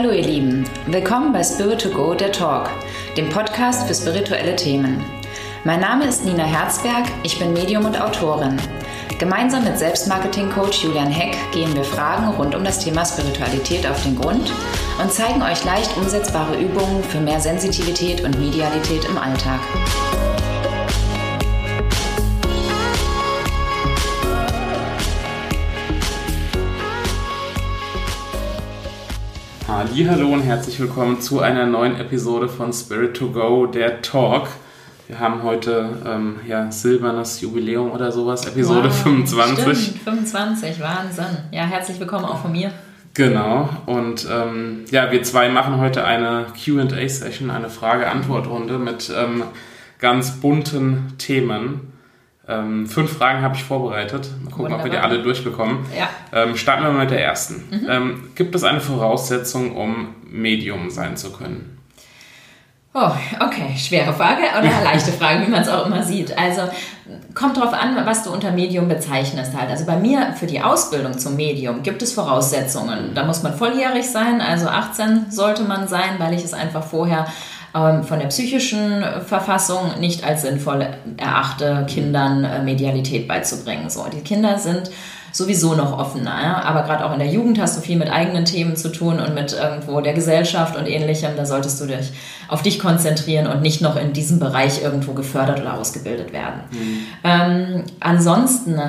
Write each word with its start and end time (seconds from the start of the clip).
Hallo 0.00 0.12
ihr 0.12 0.24
Lieben, 0.24 0.64
willkommen 0.86 1.30
bei 1.30 1.44
Spirit 1.44 1.82
to 1.82 1.90
Go, 1.90 2.14
der 2.14 2.32
Talk, 2.32 2.70
dem 3.18 3.28
Podcast 3.28 3.86
für 3.86 3.94
spirituelle 3.94 4.56
Themen. 4.56 5.04
Mein 5.64 5.80
Name 5.80 6.06
ist 6.06 6.24
Nina 6.24 6.44
Herzberg, 6.44 7.04
ich 7.22 7.38
bin 7.38 7.52
Medium 7.52 7.84
und 7.84 8.00
Autorin. 8.00 8.56
Gemeinsam 9.18 9.62
mit 9.62 9.78
Selbstmarketing-Coach 9.78 10.84
Julian 10.84 11.10
Heck 11.10 11.36
gehen 11.52 11.74
wir 11.74 11.84
Fragen 11.84 12.28
rund 12.28 12.54
um 12.54 12.64
das 12.64 12.78
Thema 12.78 13.04
Spiritualität 13.04 13.86
auf 13.86 14.02
den 14.02 14.18
Grund 14.18 14.50
und 15.02 15.12
zeigen 15.12 15.42
euch 15.42 15.62
leicht 15.66 15.94
umsetzbare 15.98 16.56
Übungen 16.56 17.04
für 17.04 17.20
mehr 17.20 17.40
Sensitivität 17.40 18.24
und 18.24 18.40
Medialität 18.40 19.04
im 19.04 19.18
Alltag. 19.18 19.60
Hallo 29.80 30.28
und 30.28 30.42
herzlich 30.42 30.78
willkommen 30.78 31.22
zu 31.22 31.40
einer 31.40 31.64
neuen 31.64 31.98
Episode 31.98 32.50
von 32.50 32.70
Spirit 32.70 33.16
to 33.16 33.30
Go, 33.30 33.64
der 33.64 34.02
Talk. 34.02 34.48
Wir 35.08 35.18
haben 35.18 35.42
heute 35.42 35.88
ähm, 36.06 36.38
ja, 36.46 36.70
silbernes 36.70 37.40
Jubiläum 37.40 37.90
oder 37.90 38.12
sowas, 38.12 38.44
Episode 38.44 38.90
wow, 38.90 39.02
25. 39.02 39.78
Stimmt, 39.82 40.02
25, 40.02 40.80
Wahnsinn. 40.80 41.38
Ja, 41.50 41.62
herzlich 41.62 41.98
willkommen 41.98 42.26
auch 42.26 42.42
von 42.42 42.52
mir. 42.52 42.72
Genau, 43.14 43.70
und 43.86 44.28
ähm, 44.30 44.84
ja, 44.90 45.10
wir 45.10 45.22
zwei 45.22 45.48
machen 45.48 45.78
heute 45.78 46.04
eine 46.04 46.48
QA-Session, 46.62 47.48
eine 47.50 47.70
Frage-Antwort-Runde 47.70 48.78
mit 48.78 49.10
ähm, 49.16 49.44
ganz 49.98 50.42
bunten 50.42 51.14
Themen. 51.16 51.89
Ähm, 52.50 52.86
fünf 52.86 53.16
Fragen 53.16 53.42
habe 53.42 53.54
ich 53.54 53.62
vorbereitet. 53.62 54.28
Mal 54.42 54.50
gucken, 54.50 54.64
Wunderbar. 54.64 54.78
ob 54.78 54.84
wir 54.84 54.90
die 54.90 54.98
alle 54.98 55.22
durchbekommen. 55.22 55.86
Ja. 55.96 56.08
Ähm, 56.32 56.56
starten 56.56 56.82
wir 56.82 56.90
mal 56.90 57.02
mit 57.02 57.10
der 57.10 57.24
ersten. 57.24 57.68
Mhm. 57.70 57.86
Ähm, 57.88 58.30
gibt 58.34 58.54
es 58.54 58.64
eine 58.64 58.80
Voraussetzung, 58.80 59.76
um 59.76 60.14
Medium 60.28 60.90
sein 60.90 61.16
zu 61.16 61.32
können? 61.32 61.78
Oh, 62.92 63.12
okay, 63.38 63.76
schwere 63.78 64.12
Frage 64.12 64.42
oder 64.58 64.68
leichte 64.84 65.12
Frage, 65.12 65.46
wie 65.46 65.50
man 65.50 65.62
es 65.62 65.68
auch 65.68 65.86
immer 65.86 66.02
sieht. 66.02 66.36
Also 66.36 66.62
kommt 67.34 67.56
darauf 67.56 67.72
an, 67.72 67.96
was 68.04 68.24
du 68.24 68.32
unter 68.32 68.50
Medium 68.50 68.88
bezeichnest 68.88 69.56
halt. 69.56 69.70
Also 69.70 69.86
bei 69.86 69.96
mir 69.96 70.34
für 70.38 70.46
die 70.46 70.60
Ausbildung 70.60 71.16
zum 71.16 71.36
Medium 71.36 71.84
gibt 71.84 72.02
es 72.02 72.12
Voraussetzungen. 72.12 73.14
Da 73.14 73.24
muss 73.24 73.44
man 73.44 73.54
volljährig 73.54 74.06
sein, 74.06 74.40
also 74.40 74.66
18 74.66 75.30
sollte 75.30 75.62
man 75.62 75.86
sein, 75.86 76.18
weil 76.18 76.34
ich 76.34 76.44
es 76.44 76.52
einfach 76.52 76.82
vorher 76.82 77.26
ähm, 77.74 78.04
von 78.04 78.18
der 78.18 78.26
psychischen 78.26 79.04
Verfassung 79.26 80.00
nicht 80.00 80.24
als 80.24 80.42
sinnvoll 80.42 80.86
erachte, 81.16 81.86
Kindern 81.88 82.44
äh, 82.44 82.62
Medialität 82.62 83.28
beizubringen. 83.28 83.90
So, 83.90 84.06
die 84.12 84.20
Kinder 84.20 84.58
sind 84.58 84.90
sowieso 85.32 85.74
noch 85.74 85.96
offener. 85.98 86.42
Ja? 86.42 86.62
Aber 86.62 86.82
gerade 86.82 87.04
auch 87.04 87.12
in 87.12 87.18
der 87.18 87.28
Jugend 87.28 87.60
hast 87.60 87.76
du 87.76 87.80
viel 87.80 87.96
mit 87.96 88.10
eigenen 88.10 88.44
Themen 88.44 88.76
zu 88.76 88.90
tun 88.90 89.20
und 89.20 89.34
mit 89.34 89.52
irgendwo 89.52 90.00
der 90.00 90.12
Gesellschaft 90.12 90.76
und 90.76 90.86
ähnlichem. 90.86 91.36
Da 91.36 91.46
solltest 91.46 91.80
du 91.80 91.86
dich 91.86 92.12
auf 92.48 92.62
dich 92.62 92.78
konzentrieren 92.78 93.46
und 93.46 93.62
nicht 93.62 93.80
noch 93.80 93.96
in 93.96 94.12
diesem 94.12 94.38
Bereich 94.38 94.82
irgendwo 94.82 95.12
gefördert 95.12 95.60
oder 95.60 95.74
ausgebildet 95.74 96.32
werden. 96.32 96.62
Mhm. 96.70 96.98
Ähm, 97.24 97.84
ansonsten 98.00 98.80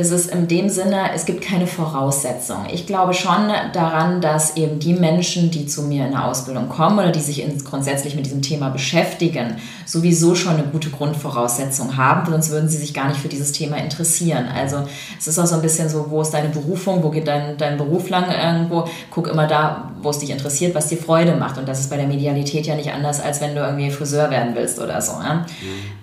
ist 0.00 0.10
es 0.10 0.26
in 0.26 0.48
dem 0.48 0.68
Sinne, 0.68 1.12
es 1.14 1.26
gibt 1.26 1.42
keine 1.44 1.66
Voraussetzung. 1.66 2.66
Ich 2.72 2.86
glaube 2.86 3.12
schon 3.12 3.50
daran, 3.72 4.20
dass 4.20 4.56
eben 4.56 4.78
die 4.78 4.94
Menschen, 4.94 5.50
die 5.50 5.66
zu 5.66 5.82
mir 5.82 6.06
in 6.06 6.12
der 6.12 6.24
Ausbildung 6.24 6.68
kommen 6.68 6.98
oder 6.98 7.12
die 7.12 7.20
sich 7.20 7.44
grundsätzlich 7.64 8.16
mit 8.16 8.26
diesem 8.26 8.42
Thema 8.42 8.70
beschäftigen, 8.70 9.56
sowieso 9.84 10.34
schon 10.34 10.54
eine 10.54 10.64
gute 10.64 10.90
Grundvoraussetzung 10.90 11.96
haben, 11.96 12.30
sonst 12.30 12.50
würden 12.50 12.68
sie 12.68 12.78
sich 12.78 12.94
gar 12.94 13.08
nicht 13.08 13.20
für 13.20 13.28
dieses 13.28 13.52
Thema 13.52 13.76
interessieren. 13.76 14.46
Also 14.48 14.84
es 15.18 15.28
ist 15.28 15.38
auch 15.38 15.46
so 15.46 15.56
ein 15.56 15.62
bisschen 15.62 15.88
so, 15.88 16.06
wo 16.08 16.22
ist 16.22 16.30
deine 16.30 16.48
Berufung, 16.48 17.02
wo 17.02 17.10
geht 17.10 17.28
dein, 17.28 17.58
dein 17.58 17.76
Beruf 17.76 18.08
lang 18.08 18.26
irgendwo? 18.30 18.88
Guck 19.10 19.28
immer 19.28 19.46
da, 19.46 19.89
wo 20.02 20.10
es 20.10 20.18
dich 20.18 20.30
interessiert, 20.30 20.74
was 20.74 20.88
dir 20.88 20.98
Freude 20.98 21.36
macht. 21.36 21.58
Und 21.58 21.68
das 21.68 21.80
ist 21.80 21.90
bei 21.90 21.96
der 21.96 22.06
Medialität 22.06 22.66
ja 22.66 22.74
nicht 22.74 22.92
anders, 22.92 23.20
als 23.20 23.40
wenn 23.40 23.54
du 23.54 23.60
irgendwie 23.60 23.90
Friseur 23.90 24.30
werden 24.30 24.54
willst 24.54 24.78
oder 24.80 25.00
so. 25.00 25.12
Ja? 25.12 25.34
Mhm. 25.34 25.44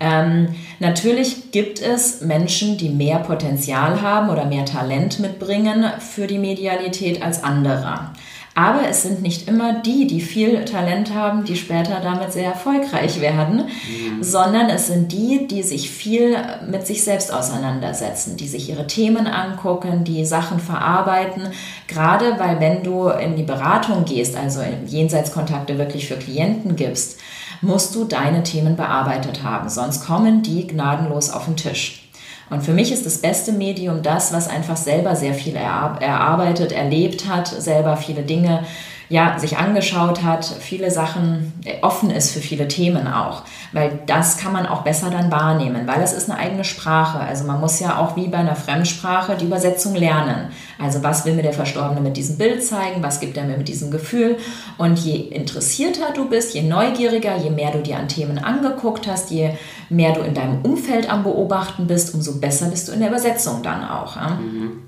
Ähm, 0.00 0.48
natürlich 0.78 1.50
gibt 1.52 1.80
es 1.80 2.20
Menschen, 2.20 2.78
die 2.78 2.90
mehr 2.90 3.18
Potenzial 3.18 4.02
haben 4.02 4.30
oder 4.30 4.44
mehr 4.44 4.64
Talent 4.64 5.20
mitbringen 5.20 5.84
für 5.98 6.26
die 6.26 6.38
Medialität 6.38 7.22
als 7.22 7.42
andere. 7.44 8.12
Aber 8.58 8.88
es 8.88 9.02
sind 9.02 9.22
nicht 9.22 9.46
immer 9.46 9.82
die, 9.82 10.08
die 10.08 10.20
viel 10.20 10.64
Talent 10.64 11.14
haben, 11.14 11.44
die 11.44 11.54
später 11.54 12.00
damit 12.00 12.32
sehr 12.32 12.46
erfolgreich 12.46 13.20
werden, 13.20 13.66
mhm. 13.66 14.20
sondern 14.20 14.68
es 14.68 14.88
sind 14.88 15.12
die, 15.12 15.46
die 15.46 15.62
sich 15.62 15.88
viel 15.88 16.36
mit 16.68 16.84
sich 16.84 17.04
selbst 17.04 17.32
auseinandersetzen, 17.32 18.36
die 18.36 18.48
sich 18.48 18.68
ihre 18.68 18.88
Themen 18.88 19.28
angucken, 19.28 20.02
die 20.02 20.24
Sachen 20.24 20.58
verarbeiten. 20.58 21.42
Gerade 21.86 22.40
weil 22.40 22.58
wenn 22.58 22.82
du 22.82 23.06
in 23.10 23.36
die 23.36 23.44
Beratung 23.44 24.04
gehst, 24.04 24.36
also 24.36 24.60
Jenseitskontakte 24.88 25.78
wirklich 25.78 26.08
für 26.08 26.16
Klienten 26.16 26.74
gibst, 26.74 27.20
musst 27.60 27.94
du 27.94 28.06
deine 28.06 28.42
Themen 28.42 28.74
bearbeitet 28.74 29.44
haben, 29.44 29.68
sonst 29.68 30.04
kommen 30.04 30.42
die 30.42 30.66
gnadenlos 30.66 31.30
auf 31.30 31.44
den 31.44 31.56
Tisch. 31.56 32.07
Und 32.50 32.62
für 32.62 32.72
mich 32.72 32.92
ist 32.92 33.04
das 33.04 33.18
beste 33.18 33.52
Medium 33.52 34.02
das, 34.02 34.32
was 34.32 34.48
einfach 34.48 34.76
selber 34.76 35.16
sehr 35.16 35.34
viel 35.34 35.56
erarbeitet, 35.56 36.72
erlebt 36.72 37.28
hat, 37.28 37.48
selber 37.48 37.96
viele 37.96 38.22
Dinge 38.22 38.64
ja, 39.10 39.38
sich 39.38 39.56
angeschaut 39.56 40.22
hat, 40.22 40.44
viele 40.44 40.90
Sachen 40.90 41.54
äh, 41.64 41.80
offen 41.80 42.10
ist 42.10 42.30
für 42.30 42.40
viele 42.40 42.68
Themen 42.68 43.06
auch, 43.06 43.42
weil 43.72 44.00
das 44.06 44.36
kann 44.36 44.52
man 44.52 44.66
auch 44.66 44.82
besser 44.82 45.08
dann 45.10 45.30
wahrnehmen, 45.30 45.86
weil 45.86 46.02
es 46.02 46.12
ist 46.12 46.30
eine 46.30 46.38
eigene 46.38 46.64
Sprache. 46.64 47.18
Also 47.18 47.44
man 47.44 47.58
muss 47.60 47.80
ja 47.80 47.98
auch 47.98 48.16
wie 48.16 48.28
bei 48.28 48.38
einer 48.38 48.56
Fremdsprache 48.56 49.36
die 49.36 49.46
Übersetzung 49.46 49.94
lernen. 49.94 50.48
Also 50.78 51.02
was 51.02 51.24
will 51.24 51.34
mir 51.34 51.42
der 51.42 51.54
Verstorbene 51.54 52.00
mit 52.00 52.16
diesem 52.16 52.36
Bild 52.36 52.62
zeigen, 52.62 53.02
was 53.02 53.20
gibt 53.20 53.36
er 53.36 53.44
mir 53.44 53.56
mit 53.56 53.68
diesem 53.68 53.90
Gefühl 53.90 54.36
und 54.76 54.98
je 54.98 55.16
interessierter 55.16 56.12
du 56.14 56.28
bist, 56.28 56.54
je 56.54 56.62
neugieriger, 56.62 57.36
je 57.36 57.50
mehr 57.50 57.70
du 57.70 57.80
dir 57.80 57.96
an 57.96 58.08
Themen 58.08 58.38
angeguckt 58.38 59.08
hast, 59.08 59.30
je 59.30 59.52
mehr 59.88 60.12
du 60.12 60.20
in 60.20 60.34
deinem 60.34 60.62
Umfeld 60.62 61.10
am 61.10 61.22
Beobachten 61.22 61.86
bist, 61.86 62.14
umso 62.14 62.40
besser 62.40 62.66
bist 62.66 62.88
du 62.88 62.92
in 62.92 63.00
der 63.00 63.08
Übersetzung 63.08 63.62
dann 63.62 63.88
auch. 63.88 64.16
Mhm. 64.16 64.87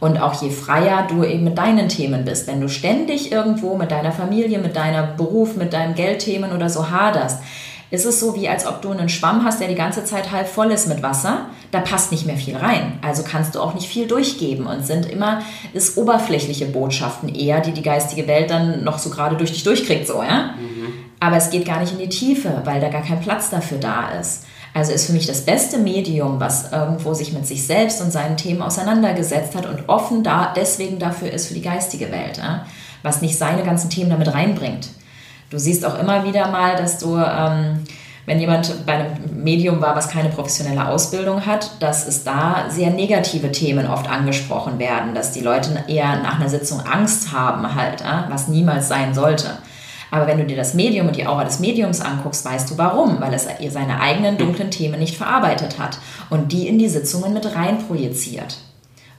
Und 0.00 0.20
auch 0.20 0.42
je 0.42 0.50
freier 0.50 1.06
du 1.08 1.24
eben 1.24 1.44
mit 1.44 1.58
deinen 1.58 1.88
Themen 1.88 2.24
bist, 2.24 2.46
wenn 2.46 2.60
du 2.60 2.68
ständig 2.68 3.30
irgendwo 3.30 3.76
mit 3.76 3.90
deiner 3.90 4.12
Familie, 4.12 4.58
mit 4.58 4.74
deinem 4.74 5.16
Beruf, 5.16 5.56
mit 5.56 5.74
deinen 5.74 5.94
Geldthemen 5.94 6.52
oder 6.52 6.70
so 6.70 6.90
haderst, 6.90 7.40
ist 7.90 8.06
es 8.06 8.20
so 8.20 8.36
wie 8.36 8.48
als 8.48 8.66
ob 8.66 8.82
du 8.82 8.90
einen 8.90 9.08
Schwamm 9.08 9.44
hast, 9.44 9.60
der 9.60 9.68
die 9.68 9.74
ganze 9.74 10.04
Zeit 10.04 10.30
halb 10.30 10.46
voll 10.46 10.70
ist 10.70 10.88
mit 10.88 11.02
Wasser. 11.02 11.46
Da 11.72 11.80
passt 11.80 12.12
nicht 12.12 12.24
mehr 12.24 12.36
viel 12.36 12.56
rein. 12.56 12.98
Also 13.02 13.24
kannst 13.24 13.54
du 13.54 13.60
auch 13.60 13.74
nicht 13.74 13.88
viel 13.88 14.06
durchgeben 14.06 14.66
und 14.66 14.86
sind 14.86 15.06
immer 15.06 15.42
ist 15.72 15.98
oberflächliche 15.98 16.66
Botschaften 16.66 17.34
eher, 17.34 17.60
die 17.60 17.72
die 17.72 17.82
geistige 17.82 18.26
Welt 18.26 18.50
dann 18.50 18.84
noch 18.84 18.98
so 18.98 19.10
gerade 19.10 19.36
durch 19.36 19.52
dich 19.52 19.64
durchkriegt 19.64 20.06
so, 20.06 20.22
ja. 20.22 20.54
Mhm. 20.56 20.92
Aber 21.18 21.36
es 21.36 21.50
geht 21.50 21.66
gar 21.66 21.80
nicht 21.80 21.92
in 21.92 21.98
die 21.98 22.08
Tiefe, 22.08 22.62
weil 22.64 22.80
da 22.80 22.88
gar 22.88 23.02
kein 23.02 23.20
Platz 23.20 23.50
dafür 23.50 23.78
da 23.78 24.08
ist. 24.20 24.44
Also 24.72 24.92
ist 24.92 25.06
für 25.06 25.12
mich 25.12 25.26
das 25.26 25.42
beste 25.42 25.78
Medium, 25.78 26.38
was 26.38 26.70
irgendwo 26.70 27.12
sich 27.12 27.32
mit 27.32 27.46
sich 27.46 27.66
selbst 27.66 28.00
und 28.00 28.12
seinen 28.12 28.36
Themen 28.36 28.62
auseinandergesetzt 28.62 29.56
hat 29.56 29.66
und 29.66 29.88
offen 29.88 30.22
da 30.22 30.52
deswegen 30.54 30.98
dafür 30.98 31.30
ist 31.30 31.48
für 31.48 31.54
die 31.54 31.62
geistige 31.62 32.12
Welt, 32.12 32.38
ja? 32.38 32.66
was 33.02 33.20
nicht 33.20 33.36
seine 33.36 33.64
ganzen 33.64 33.90
Themen 33.90 34.10
damit 34.10 34.32
reinbringt. 34.32 34.88
Du 35.50 35.58
siehst 35.58 35.84
auch 35.84 35.98
immer 35.98 36.24
wieder 36.24 36.48
mal, 36.52 36.76
dass 36.76 36.98
du, 36.98 37.16
ähm, 37.16 37.82
wenn 38.26 38.38
jemand 38.38 38.86
bei 38.86 38.92
einem 38.92 39.42
Medium 39.42 39.80
war, 39.80 39.96
was 39.96 40.08
keine 40.08 40.28
professionelle 40.28 40.86
Ausbildung 40.86 41.44
hat, 41.46 41.82
dass 41.82 42.06
es 42.06 42.22
da 42.22 42.66
sehr 42.68 42.90
negative 42.90 43.50
Themen 43.50 43.88
oft 43.88 44.08
angesprochen 44.08 44.78
werden, 44.78 45.14
dass 45.16 45.32
die 45.32 45.40
Leute 45.40 45.84
eher 45.88 46.22
nach 46.22 46.38
einer 46.38 46.48
Sitzung 46.48 46.80
Angst 46.80 47.32
haben 47.32 47.74
halt, 47.74 48.02
ja? 48.02 48.26
was 48.30 48.46
niemals 48.46 48.86
sein 48.86 49.14
sollte. 49.14 49.48
Aber 50.10 50.26
wenn 50.26 50.38
du 50.38 50.44
dir 50.44 50.56
das 50.56 50.74
Medium 50.74 51.06
und 51.06 51.16
die 51.16 51.26
Aura 51.26 51.44
des 51.44 51.60
Mediums 51.60 52.00
anguckst, 52.00 52.44
weißt 52.44 52.70
du 52.70 52.78
warum, 52.78 53.20
weil 53.20 53.32
es 53.34 53.46
ihr 53.60 53.70
seine 53.70 54.00
eigenen 54.00 54.38
dunklen 54.38 54.70
Themen 54.70 54.98
nicht 54.98 55.16
verarbeitet 55.16 55.78
hat 55.78 55.98
und 56.30 56.52
die 56.52 56.68
in 56.68 56.78
die 56.78 56.88
Sitzungen 56.88 57.32
mit 57.32 57.54
rein 57.54 57.78
projiziert. 57.86 58.58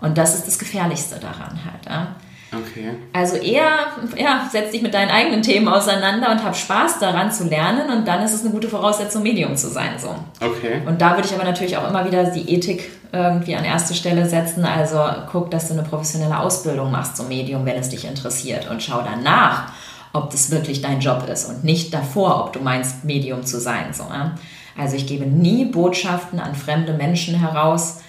Und 0.02 0.18
das 0.18 0.36
ist 0.36 0.48
das 0.48 0.60
Gefährlichste 0.60 1.20
daran 1.20 1.60
halt. 1.64 1.86
Ja? 1.88 2.16
Okay. 2.54 2.90
Also 3.14 3.38
eher, 3.38 3.70
ja, 4.18 4.50
setz 4.52 4.72
dich 4.72 4.82
mit 4.82 4.94
deinen 4.94 5.10
eigenen 5.10 5.42
Themen 5.42 5.70
auseinander 5.70 6.32
und 6.32 6.44
hab 6.44 6.56
Spaß 6.56 7.00
daran 7.00 7.32
zu 7.32 7.46
lernen 7.46 7.90
und 7.90 8.06
dann 8.06 8.22
ist 8.24 8.34
es 8.34 8.42
eine 8.42 8.50
gute 8.50 8.68
Voraussetzung, 8.68 9.24
Medium 9.24 9.56
zu 9.56 9.70
sein. 9.70 9.92
So. 9.98 10.10
Okay. 10.46 10.82
Und 10.86 11.02
da 11.02 11.16
würde 11.16 11.28
ich 11.30 11.34
aber 11.34 11.46
natürlich 11.46 11.78
auch 11.78 11.88
immer 11.88 12.06
wieder 12.06 12.26
die 12.26 12.54
Ethik 12.54 12.92
irgendwie 13.14 13.56
an 13.56 13.64
erste 13.64 13.94
Stelle 13.94 14.28
setzen. 14.28 14.66
Also 14.66 15.00
guck, 15.32 15.50
dass 15.52 15.70
du 15.70 15.76
eine 15.76 15.84
professionelle 15.84 16.38
Ausbildung 16.38 16.92
machst 16.92 17.16
zum 17.16 17.30
Medium, 17.30 17.66
wenn 17.66 17.78
es 17.78 17.88
dich 17.88 18.06
interessiert 18.06 18.70
und 18.70 18.84
schau 18.84 19.02
danach, 19.02 19.72
ob 20.14 20.32
das 20.32 20.52
wirklich 20.52 20.82
dein 20.82 21.00
Job 21.00 21.28
ist 21.32 21.46
und 21.46 21.64
nicht 21.64 21.94
davor, 21.94 22.44
ob 22.44 22.54
du 22.54 22.60
meinst, 22.60 23.04
Medium 23.04 23.46
zu 23.46 23.60
sein. 23.60 23.94
So, 23.94 24.04
ja? 24.04 24.36
Also 24.78 24.96
ich 24.96 25.08
gebe 25.08 25.26
nie 25.26 25.66
Botschaften 25.66 26.40
an 26.40 26.56
fremde 26.56 26.94
Menschen 26.94 27.36
heraus, 27.36 28.02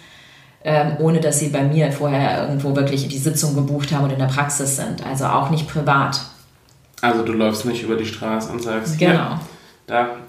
ähm, 0.65 0.97
ohne 1.01 1.21
dass 1.21 1.39
sie 1.39 1.49
bei 1.49 1.63
mir 1.63 1.91
vorher 1.91 2.43
irgendwo 2.43 2.77
wirklich 2.77 3.09
die 3.09 3.19
Sitzung 3.19 3.55
gebucht 3.55 3.93
haben 3.93 4.05
und 4.05 4.13
in 4.13 4.19
der 4.19 4.27
Praxis 4.27 4.77
sind. 4.77 5.05
Also 5.05 5.27
auch 5.27 5.51
nicht 5.51 5.69
privat. 5.69 6.21
Also 7.01 7.25
du 7.25 7.33
läufst 7.33 7.65
nicht 7.65 7.83
über 7.83 7.97
die 7.97 8.07
Straße 8.07 8.51
und 8.53 8.63
sagst, 8.63 8.99
genau. 8.99 9.13
Ja, 9.15 9.41
da. 9.87 10.09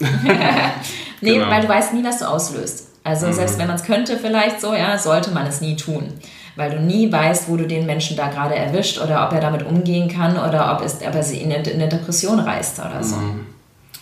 nee, 1.20 1.34
genau. 1.34 1.48
weil 1.48 1.62
du 1.62 1.68
weißt 1.68 1.94
nie, 1.94 2.02
was 2.02 2.18
du 2.18 2.28
auslöst. 2.28 2.88
Also 3.04 3.30
selbst 3.30 3.58
wenn 3.58 3.66
man 3.66 3.76
es 3.76 3.84
könnte 3.84 4.16
vielleicht 4.16 4.60
so, 4.60 4.74
ja, 4.74 4.98
sollte 4.98 5.30
man 5.30 5.46
es 5.46 5.60
nie 5.60 5.76
tun. 5.76 6.12
Weil 6.56 6.70
du 6.70 6.80
nie 6.80 7.10
weißt, 7.10 7.48
wo 7.48 7.56
du 7.56 7.66
den 7.66 7.84
Menschen 7.84 8.16
da 8.16 8.28
gerade 8.28 8.54
erwischt 8.54 9.00
oder 9.00 9.26
ob 9.26 9.32
er 9.32 9.40
damit 9.40 9.66
umgehen 9.66 10.08
kann 10.08 10.36
oder 10.36 10.72
ob, 10.72 10.84
es, 10.84 10.98
ob 11.06 11.14
er 11.14 11.22
sie 11.22 11.38
in 11.38 11.52
eine, 11.52 11.62
in 11.64 11.80
eine 11.80 11.88
Depression 11.88 12.38
reißt 12.38 12.78
oder 12.78 13.02
so. 13.02 13.16
Mhm. 13.16 13.46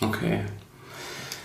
Okay. 0.01 0.39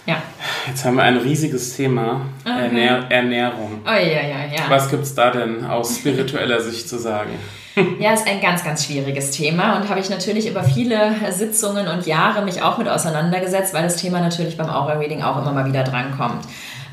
Ja. 0.05 0.23
Jetzt 0.67 0.85
haben 0.85 0.97
wir 0.97 1.03
ein 1.03 1.19
riesiges 1.19 1.77
Thema. 1.77 2.23
Okay. 2.45 2.65
Ernähr 2.65 3.05
Ernährung. 3.11 3.81
Oh 3.87 3.91
ja, 3.91 3.99
ja, 3.99 4.45
ja. 4.51 4.63
Was 4.69 4.89
gibt 4.91 5.03
es 5.03 5.15
da 5.15 5.31
denn 5.31 5.65
aus 5.65 5.97
spiritueller 5.97 6.61
Sicht 6.61 6.89
zu 6.89 6.99
sagen? 6.99 7.31
Ja, 8.01 8.13
ist 8.13 8.27
ein 8.27 8.41
ganz, 8.41 8.65
ganz 8.65 8.85
schwieriges 8.85 9.31
Thema 9.31 9.77
und 9.77 9.89
habe 9.89 10.01
ich 10.01 10.11
natürlich 10.11 10.51
über 10.51 10.65
viele 10.65 11.15
Sitzungen 11.31 11.87
und 11.87 12.07
Jahre 12.07 12.45
mich 12.45 12.61
auch 12.61 12.77
mit 12.77 12.89
auseinandergesetzt, 12.89 13.73
weil 13.73 13.85
das 13.85 13.97
Thema 13.97 14.21
natürlich 14.21 14.57
beim 14.57 14.69
Aura 14.69 14.95
Reading 14.95 15.23
auch 15.23 15.41
immer 15.41 15.53
mal 15.53 15.65
wieder 15.65 15.85
drankommt. 15.85 16.45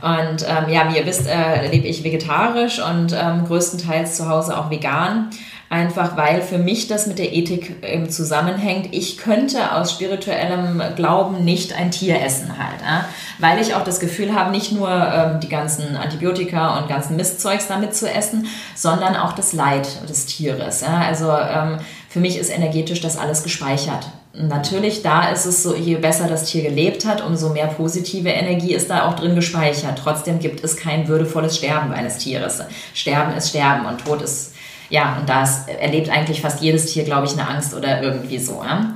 Und 0.05 0.45
ähm, 0.47 0.69
ja, 0.69 0.87
wie 0.87 0.97
ihr 0.97 1.05
wisst, 1.07 1.27
äh, 1.27 1.67
lebe 1.67 1.87
ich 1.87 2.03
vegetarisch 2.03 2.79
und 2.79 3.11
ähm, 3.11 3.45
größtenteils 3.47 4.15
zu 4.15 4.29
Hause 4.29 4.55
auch 4.55 4.69
vegan. 4.69 5.31
Einfach 5.67 6.15
weil 6.15 6.43
für 6.43 6.59
mich 6.59 6.87
das 6.87 7.07
mit 7.07 7.17
der 7.17 7.33
Ethik 7.33 7.77
ähm, 7.81 8.07
zusammenhängt. 8.07 8.89
Ich 8.91 9.17
könnte 9.17 9.71
aus 9.71 9.91
spirituellem 9.91 10.79
Glauben 10.95 11.43
nicht 11.43 11.75
ein 11.75 11.89
Tier 11.89 12.21
essen 12.21 12.55
halt. 12.55 12.81
Äh? 12.81 13.03
Weil 13.39 13.59
ich 13.59 13.73
auch 13.73 13.83
das 13.83 13.99
Gefühl 13.99 14.35
habe, 14.35 14.51
nicht 14.51 14.71
nur 14.71 14.91
ähm, 14.91 15.39
die 15.39 15.49
ganzen 15.49 15.97
Antibiotika 15.97 16.77
und 16.77 16.87
ganzen 16.87 17.15
Mistzeugs 17.15 17.67
damit 17.67 17.95
zu 17.95 18.07
essen, 18.07 18.45
sondern 18.75 19.15
auch 19.15 19.33
das 19.33 19.53
Leid 19.53 20.07
des 20.07 20.27
Tieres. 20.27 20.81
Ja? 20.81 20.99
Also 20.99 21.31
ähm, 21.31 21.79
für 22.09 22.19
mich 22.19 22.37
ist 22.37 22.55
energetisch 22.55 23.01
das 23.01 23.17
alles 23.17 23.41
gespeichert. 23.41 24.05
Natürlich, 24.37 25.01
da 25.01 25.29
ist 25.29 25.45
es 25.45 25.63
so, 25.63 25.75
je 25.75 25.95
besser 25.95 26.27
das 26.27 26.45
Tier 26.45 26.63
gelebt 26.63 27.05
hat, 27.05 27.25
umso 27.25 27.49
mehr 27.49 27.67
positive 27.67 28.29
Energie 28.29 28.73
ist 28.73 28.89
da 28.89 29.07
auch 29.07 29.15
drin 29.15 29.35
gespeichert. 29.35 29.99
Trotzdem 30.01 30.39
gibt 30.39 30.63
es 30.63 30.75
kein 30.75 31.07
würdevolles 31.07 31.57
Sterben 31.57 31.93
eines 31.93 32.17
Tieres. 32.17 32.61
Sterben 32.93 33.35
ist 33.37 33.49
Sterben 33.49 33.85
und 33.85 34.03
Tod 34.03 34.21
ist, 34.21 34.53
ja, 34.89 35.17
und 35.19 35.29
da 35.29 35.43
ist, 35.43 35.69
erlebt 35.69 36.09
eigentlich 36.09 36.41
fast 36.41 36.61
jedes 36.61 36.87
Tier, 36.87 37.05
glaube 37.05 37.27
ich, 37.27 37.33
eine 37.33 37.47
Angst 37.47 37.73
oder 37.73 38.01
irgendwie 38.01 38.39
so. 38.39 38.61
Ja? 38.61 38.93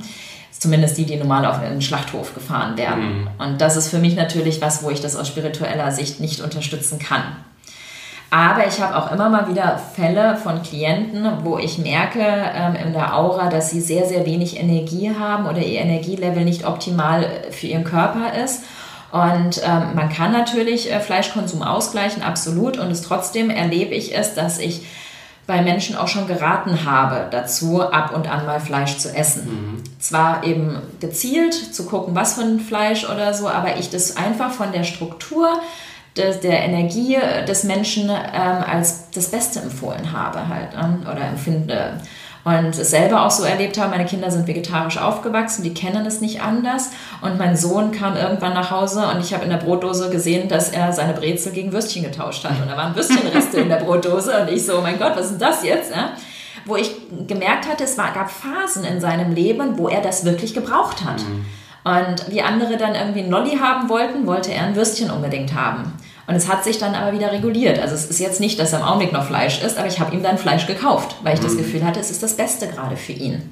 Zumindest 0.50 0.98
die, 0.98 1.06
die 1.06 1.16
normal 1.16 1.46
auf 1.46 1.58
einen 1.58 1.80
Schlachthof 1.80 2.34
gefahren 2.34 2.76
werden. 2.76 3.22
Mhm. 3.22 3.28
Und 3.38 3.60
das 3.62 3.76
ist 3.76 3.88
für 3.88 3.98
mich 3.98 4.16
natürlich 4.16 4.60
was, 4.60 4.82
wo 4.82 4.90
ich 4.90 5.00
das 5.00 5.16
aus 5.16 5.28
spiritueller 5.28 5.90
Sicht 5.90 6.20
nicht 6.20 6.40
unterstützen 6.40 6.98
kann. 6.98 7.22
Aber 8.30 8.66
ich 8.66 8.80
habe 8.80 8.96
auch 8.96 9.10
immer 9.10 9.28
mal 9.28 9.48
wieder 9.48 9.78
Fälle 9.78 10.36
von 10.36 10.62
Klienten, 10.62 11.28
wo 11.42 11.58
ich 11.58 11.78
merke 11.78 12.20
ähm, 12.22 12.76
in 12.76 12.92
der 12.92 13.16
Aura, 13.16 13.48
dass 13.50 13.70
sie 13.70 13.80
sehr, 13.80 14.06
sehr 14.06 14.24
wenig 14.24 14.58
Energie 14.58 15.12
haben 15.18 15.46
oder 15.46 15.58
ihr 15.58 15.80
Energielevel 15.80 16.44
nicht 16.44 16.64
optimal 16.64 17.28
für 17.50 17.66
ihren 17.66 17.82
Körper 17.82 18.32
ist. 18.44 18.62
Und 19.10 19.60
ähm, 19.64 19.96
man 19.96 20.08
kann 20.08 20.30
natürlich 20.30 20.92
äh, 20.92 21.00
Fleischkonsum 21.00 21.62
ausgleichen, 21.62 22.22
absolut. 22.22 22.78
Und 22.78 22.92
es 22.92 23.02
trotzdem 23.02 23.50
erlebe 23.50 23.94
ich 23.96 24.16
es, 24.16 24.34
dass 24.34 24.60
ich 24.60 24.86
bei 25.48 25.62
Menschen 25.62 25.96
auch 25.96 26.06
schon 26.06 26.28
geraten 26.28 26.84
habe, 26.84 27.26
dazu 27.32 27.82
ab 27.82 28.14
und 28.14 28.30
an 28.30 28.46
mal 28.46 28.60
Fleisch 28.60 28.98
zu 28.98 29.12
essen. 29.12 29.46
Mhm. 29.46 29.82
Zwar 29.98 30.44
eben 30.44 30.78
gezielt 31.00 31.54
zu 31.54 31.86
gucken, 31.86 32.14
was 32.14 32.34
für 32.34 32.42
ein 32.42 32.60
Fleisch 32.60 33.08
oder 33.08 33.34
so, 33.34 33.48
aber 33.48 33.78
ich 33.78 33.90
das 33.90 34.16
einfach 34.16 34.52
von 34.52 34.70
der 34.70 34.84
Struktur 34.84 35.60
des, 36.16 36.40
der 36.40 36.64
Energie 36.64 37.16
des 37.46 37.64
Menschen 37.64 38.10
ähm, 38.10 38.64
als 38.66 39.10
das 39.10 39.30
Beste 39.30 39.60
empfohlen 39.60 40.12
habe 40.12 40.48
halt 40.48 40.70
ähm, 40.74 41.02
oder 41.02 41.22
empfinde. 41.22 42.00
Und 42.42 42.70
es 42.70 42.90
selber 42.90 43.26
auch 43.26 43.30
so 43.30 43.44
erlebt 43.44 43.78
habe, 43.78 43.90
meine 43.90 44.06
Kinder 44.06 44.30
sind 44.30 44.46
vegetarisch 44.46 44.96
aufgewachsen, 44.96 45.62
die 45.62 45.74
kennen 45.74 46.06
es 46.06 46.22
nicht 46.22 46.40
anders. 46.42 46.90
Und 47.20 47.38
mein 47.38 47.54
Sohn 47.54 47.92
kam 47.92 48.16
irgendwann 48.16 48.54
nach 48.54 48.70
Hause 48.70 49.06
und 49.08 49.20
ich 49.20 49.34
habe 49.34 49.44
in 49.44 49.50
der 49.50 49.58
Brotdose 49.58 50.08
gesehen, 50.08 50.48
dass 50.48 50.70
er 50.70 50.92
seine 50.92 51.12
Brezel 51.12 51.52
gegen 51.52 51.72
Würstchen 51.72 52.02
getauscht 52.02 52.44
hat. 52.44 52.58
Und 52.60 52.68
da 52.68 52.76
waren 52.76 52.94
Würstchenreste 52.96 53.60
in 53.60 53.68
der 53.68 53.76
Brotdose 53.76 54.40
und 54.40 54.48
ich 54.48 54.64
so, 54.64 54.78
oh 54.78 54.80
mein 54.80 54.98
Gott, 54.98 55.16
was 55.16 55.32
ist 55.32 55.42
das 55.42 55.62
jetzt? 55.62 55.94
Ja? 55.94 56.12
Wo 56.64 56.76
ich 56.76 56.94
gemerkt 57.26 57.68
hatte, 57.68 57.84
es 57.84 57.96
gab 57.96 58.30
Phasen 58.30 58.84
in 58.84 59.00
seinem 59.00 59.34
Leben, 59.34 59.76
wo 59.76 59.88
er 59.88 60.00
das 60.00 60.24
wirklich 60.24 60.54
gebraucht 60.54 61.04
hat. 61.04 61.18
Mhm. 61.18 61.44
Und 61.84 62.30
wie 62.30 62.42
andere 62.42 62.76
dann 62.76 62.94
irgendwie 62.94 63.20
ein 63.20 63.30
Lolli 63.30 63.56
haben 63.56 63.88
wollten, 63.88 64.26
wollte 64.26 64.52
er 64.52 64.64
ein 64.64 64.76
Würstchen 64.76 65.10
unbedingt 65.10 65.54
haben. 65.54 65.92
Und 66.26 66.36
es 66.36 66.48
hat 66.48 66.62
sich 66.62 66.78
dann 66.78 66.94
aber 66.94 67.12
wieder 67.12 67.32
reguliert. 67.32 67.80
Also 67.80 67.94
es 67.94 68.04
ist 68.04 68.20
jetzt 68.20 68.38
nicht, 68.38 68.58
dass 68.60 68.72
er 68.72 68.80
im 68.80 68.84
Augenblick 68.84 69.12
noch 69.12 69.24
Fleisch 69.24 69.62
isst, 69.62 69.78
aber 69.78 69.88
ich 69.88 69.98
habe 69.98 70.14
ihm 70.14 70.22
dann 70.22 70.38
Fleisch 70.38 70.66
gekauft, 70.66 71.16
weil 71.22 71.34
ich 71.34 71.40
mhm. 71.40 71.44
das 71.44 71.56
Gefühl 71.56 71.84
hatte, 71.84 71.98
es 71.98 72.10
ist 72.10 72.22
das 72.22 72.36
Beste 72.36 72.68
gerade 72.68 72.96
für 72.96 73.12
ihn. 73.12 73.50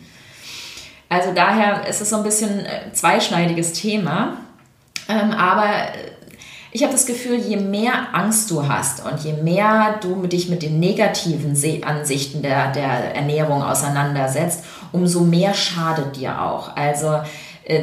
Also 1.09 1.33
daher 1.35 1.89
ist 1.89 2.01
es 2.01 2.11
so 2.11 2.17
ein 2.17 2.23
bisschen 2.23 2.61
ein 2.61 2.95
zweischneidiges 2.95 3.73
Thema. 3.73 4.37
Ähm, 5.09 5.33
aber 5.33 5.89
ich 6.71 6.83
habe 6.83 6.93
das 6.93 7.07
Gefühl, 7.07 7.37
je 7.37 7.57
mehr 7.57 8.15
Angst 8.15 8.51
du 8.51 8.69
hast 8.69 9.05
und 9.05 9.19
je 9.21 9.33
mehr 9.33 9.99
du 10.03 10.27
dich 10.27 10.51
mit 10.51 10.63
den 10.63 10.79
negativen 10.79 11.57
Ansichten 11.83 12.43
der, 12.43 12.73
der 12.73 13.17
Ernährung 13.17 13.63
auseinandersetzt, 13.63 14.65
umso 14.93 15.21
mehr 15.21 15.55
schadet 15.55 16.17
dir 16.17 16.43
auch. 16.43 16.77
Also 16.77 17.09
äh, 17.09 17.21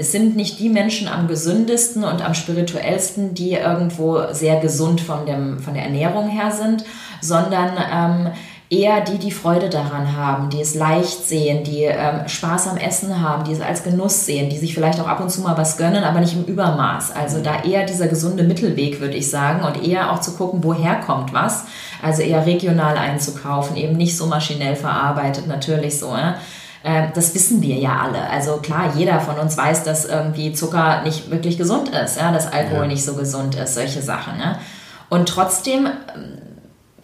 sind 0.01 0.35
nicht 0.35 0.59
die 0.59 0.69
Menschen 0.69 1.07
am 1.07 1.27
gesündesten 1.27 2.03
und 2.03 2.25
am 2.25 2.33
spirituellsten, 2.33 3.33
die 3.33 3.53
irgendwo 3.53 4.31
sehr 4.31 4.59
gesund 4.59 5.01
von, 5.01 5.25
dem, 5.25 5.59
von 5.59 5.73
der 5.73 5.83
Ernährung 5.83 6.29
her 6.29 6.51
sind, 6.51 6.83
sondern 7.21 7.71
ähm, 7.91 8.31
eher 8.69 9.01
die, 9.01 9.19
die 9.19 9.31
Freude 9.31 9.69
daran 9.69 10.17
haben, 10.17 10.49
die 10.49 10.59
es 10.59 10.73
leicht 10.73 11.27
sehen, 11.27 11.63
die 11.63 11.83
ähm, 11.83 12.27
Spaß 12.27 12.67
am 12.67 12.77
Essen 12.77 13.21
haben, 13.21 13.43
die 13.43 13.51
es 13.51 13.61
als 13.61 13.83
Genuss 13.83 14.25
sehen, 14.25 14.49
die 14.49 14.57
sich 14.57 14.73
vielleicht 14.73 14.99
auch 14.99 15.07
ab 15.07 15.19
und 15.19 15.29
zu 15.29 15.41
mal 15.41 15.57
was 15.57 15.77
gönnen, 15.77 16.03
aber 16.03 16.19
nicht 16.19 16.33
im 16.33 16.45
Übermaß. 16.45 17.11
Also 17.15 17.41
da 17.41 17.63
eher 17.63 17.85
dieser 17.85 18.07
gesunde 18.07 18.43
Mittelweg, 18.43 18.99
würde 18.99 19.15
ich 19.15 19.29
sagen, 19.29 19.63
und 19.63 19.87
eher 19.87 20.11
auch 20.11 20.19
zu 20.19 20.31
gucken, 20.35 20.63
woher 20.63 20.95
kommt 20.95 21.31
was. 21.31 21.65
Also 22.01 22.23
eher 22.23 22.45
regional 22.45 22.97
einzukaufen, 22.97 23.77
eben 23.77 23.97
nicht 23.97 24.17
so 24.17 24.25
maschinell 24.25 24.75
verarbeitet, 24.75 25.47
natürlich 25.47 25.99
so. 25.99 26.07
Ja? 26.07 26.35
Ähm, 26.85 27.09
das 27.15 27.33
wissen 27.33 27.63
wir 27.63 27.75
ja 27.77 27.97
alle. 28.03 28.29
Also 28.29 28.57
klar, 28.57 28.93
jeder 28.95 29.19
von 29.19 29.39
uns 29.39 29.57
weiß, 29.57 29.83
dass 29.83 30.05
irgendwie 30.05 30.53
Zucker 30.53 31.01
nicht 31.01 31.31
wirklich 31.31 31.57
gesund 31.57 31.89
ist, 31.89 32.17
ja, 32.17 32.31
dass 32.31 32.53
Alkohol 32.53 32.83
ja. 32.83 32.87
nicht 32.87 33.03
so 33.03 33.15
gesund 33.15 33.55
ist, 33.55 33.73
solche 33.73 34.03
Sachen. 34.03 34.37
Ne? 34.37 34.59
Und 35.09 35.27
trotzdem 35.27 35.87
ähm, 35.87 36.37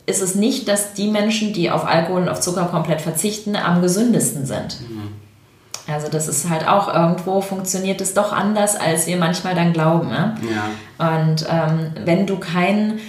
ist 0.06 0.22
es 0.22 0.36
nicht, 0.36 0.68
dass 0.68 0.94
die 0.94 1.10
Menschen, 1.10 1.52
die 1.52 1.72
auf 1.72 1.84
Alkohol 1.84 2.22
und 2.22 2.30
auf 2.30 2.40
Zucker 2.40 2.66
komplett 2.66 3.02
verzichten, 3.02 3.56
am 3.56 3.82
gesündesten 3.82 4.46
sind. 4.46 4.80
Mhm. 4.82 5.14
Also 5.92 6.10
das 6.10 6.28
ist 6.28 6.48
halt 6.48 6.68
auch 6.68 6.94
irgendwo 6.94 7.42
funktioniert 7.42 8.02
es 8.02 8.14
doch 8.14 8.32
anders, 8.32 8.76
als 8.76 9.08
wir 9.08 9.18
manchmal 9.18 9.56
dann 9.56 9.74
glauben. 9.74 10.10
Ne? 10.10 10.36
Ja. 10.48 11.16
Und 11.18 11.44
ähm, 11.50 11.92
wenn 12.06 12.28
du 12.28 12.38
kein 12.38 13.00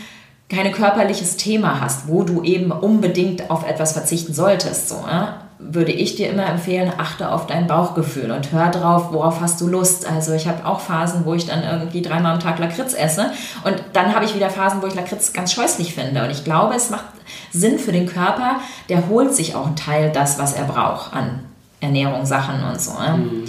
keine 0.49 0.71
körperliches 0.71 1.37
Thema 1.37 1.81
hast, 1.81 2.09
wo 2.09 2.25
du 2.25 2.43
eben 2.43 2.73
unbedingt 2.73 3.51
auf 3.51 3.67
etwas 3.67 3.93
verzichten 3.93 4.35
solltest, 4.35 4.89
so, 4.89 5.01
ne? 5.01 5.35
Würde 5.71 5.93
ich 5.93 6.17
dir 6.17 6.31
immer 6.31 6.47
empfehlen, 6.47 6.93
achte 6.99 7.31
auf 7.31 7.47
dein 7.47 7.67
Bauchgefühl 7.67 8.31
und 8.31 8.53
hör 8.53 8.71
drauf, 8.71 9.13
worauf 9.13 9.41
hast 9.41 9.61
du 9.61 9.69
Lust. 9.69 10.11
Also 10.11 10.33
ich 10.33 10.49
habe 10.49 10.67
auch 10.67 10.81
Phasen, 10.81 11.25
wo 11.25 11.35
ich 11.35 11.47
dann 11.47 11.63
irgendwie 11.63 12.03
dreimal 12.03 12.35
am 12.35 12.41
Tag 12.41 12.59
Lakritz 12.59 12.95
esse 12.95 13.31
und 13.65 13.77
dann 13.93 14.15
habe 14.15 14.25
ich 14.25 14.35
wieder 14.35 14.51
Phasen, 14.51 14.83
wo 14.83 14.87
ich 14.87 14.95
Lakritz 14.95 15.33
ganz 15.33 15.53
scheußlich 15.53 15.95
finde. 15.95 16.25
Und 16.25 16.31
ich 16.31 16.45
glaube, 16.45 16.75
es 16.75 16.91
macht 16.91 17.05
Sinn 17.53 17.79
für 17.79 17.93
den 17.93 18.07
Körper, 18.07 18.57
der 18.89 19.09
holt 19.09 19.35
sich 19.35 19.55
auch 19.55 19.67
einen 19.67 19.77
Teil 19.77 20.11
das, 20.13 20.39
was 20.39 20.55
er 20.55 20.65
braucht 20.65 21.15
an 21.15 21.41
Ernährung, 21.81 22.27
Sachen 22.27 22.63
und 22.65 22.81
so. 22.81 22.93
Ne? 22.93 23.17
Mhm. 23.17 23.45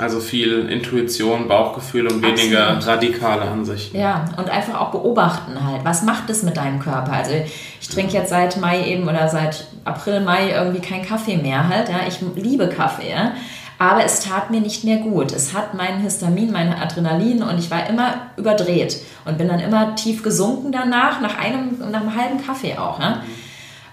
Also 0.00 0.20
viel 0.20 0.68
Intuition, 0.68 1.46
Bauchgefühl 1.46 2.06
und 2.06 2.22
weniger 2.22 2.68
Absolut. 2.68 2.86
radikale 2.86 3.42
Ansichten. 3.42 3.98
Ja, 3.98 4.24
und 4.36 4.48
einfach 4.48 4.80
auch 4.80 4.90
beobachten 4.90 5.62
halt. 5.64 5.84
Was 5.84 6.02
macht 6.02 6.30
es 6.30 6.42
mit 6.42 6.56
deinem 6.56 6.80
Körper? 6.80 7.12
Also 7.12 7.32
ich 7.80 7.88
trinke 7.88 8.14
jetzt 8.14 8.30
seit 8.30 8.58
Mai 8.58 8.86
eben 8.86 9.04
oder 9.08 9.28
seit 9.28 9.66
April, 9.84 10.20
Mai 10.20 10.52
irgendwie 10.52 10.80
keinen 10.80 11.04
Kaffee 11.04 11.36
mehr 11.36 11.68
halt. 11.68 11.88
Ja. 11.88 12.00
Ich 12.08 12.20
liebe 12.34 12.68
Kaffee, 12.68 13.10
ja. 13.10 13.32
aber 13.78 14.04
es 14.04 14.20
tat 14.20 14.50
mir 14.50 14.60
nicht 14.60 14.84
mehr 14.84 14.98
gut. 14.98 15.32
Es 15.32 15.54
hat 15.54 15.74
mein 15.74 16.00
Histamin, 16.00 16.50
mein 16.50 16.72
Adrenalin 16.72 17.42
und 17.42 17.58
ich 17.58 17.70
war 17.70 17.86
immer 17.88 18.14
überdreht 18.36 18.96
und 19.26 19.36
bin 19.36 19.48
dann 19.48 19.60
immer 19.60 19.94
tief 19.96 20.22
gesunken 20.22 20.72
danach, 20.72 21.20
nach 21.20 21.38
einem, 21.38 21.78
nach 21.90 22.00
einem 22.00 22.16
halben 22.16 22.44
Kaffee 22.44 22.78
auch. 22.78 22.98
Ja. 23.00 23.16
Mhm. 23.16 23.39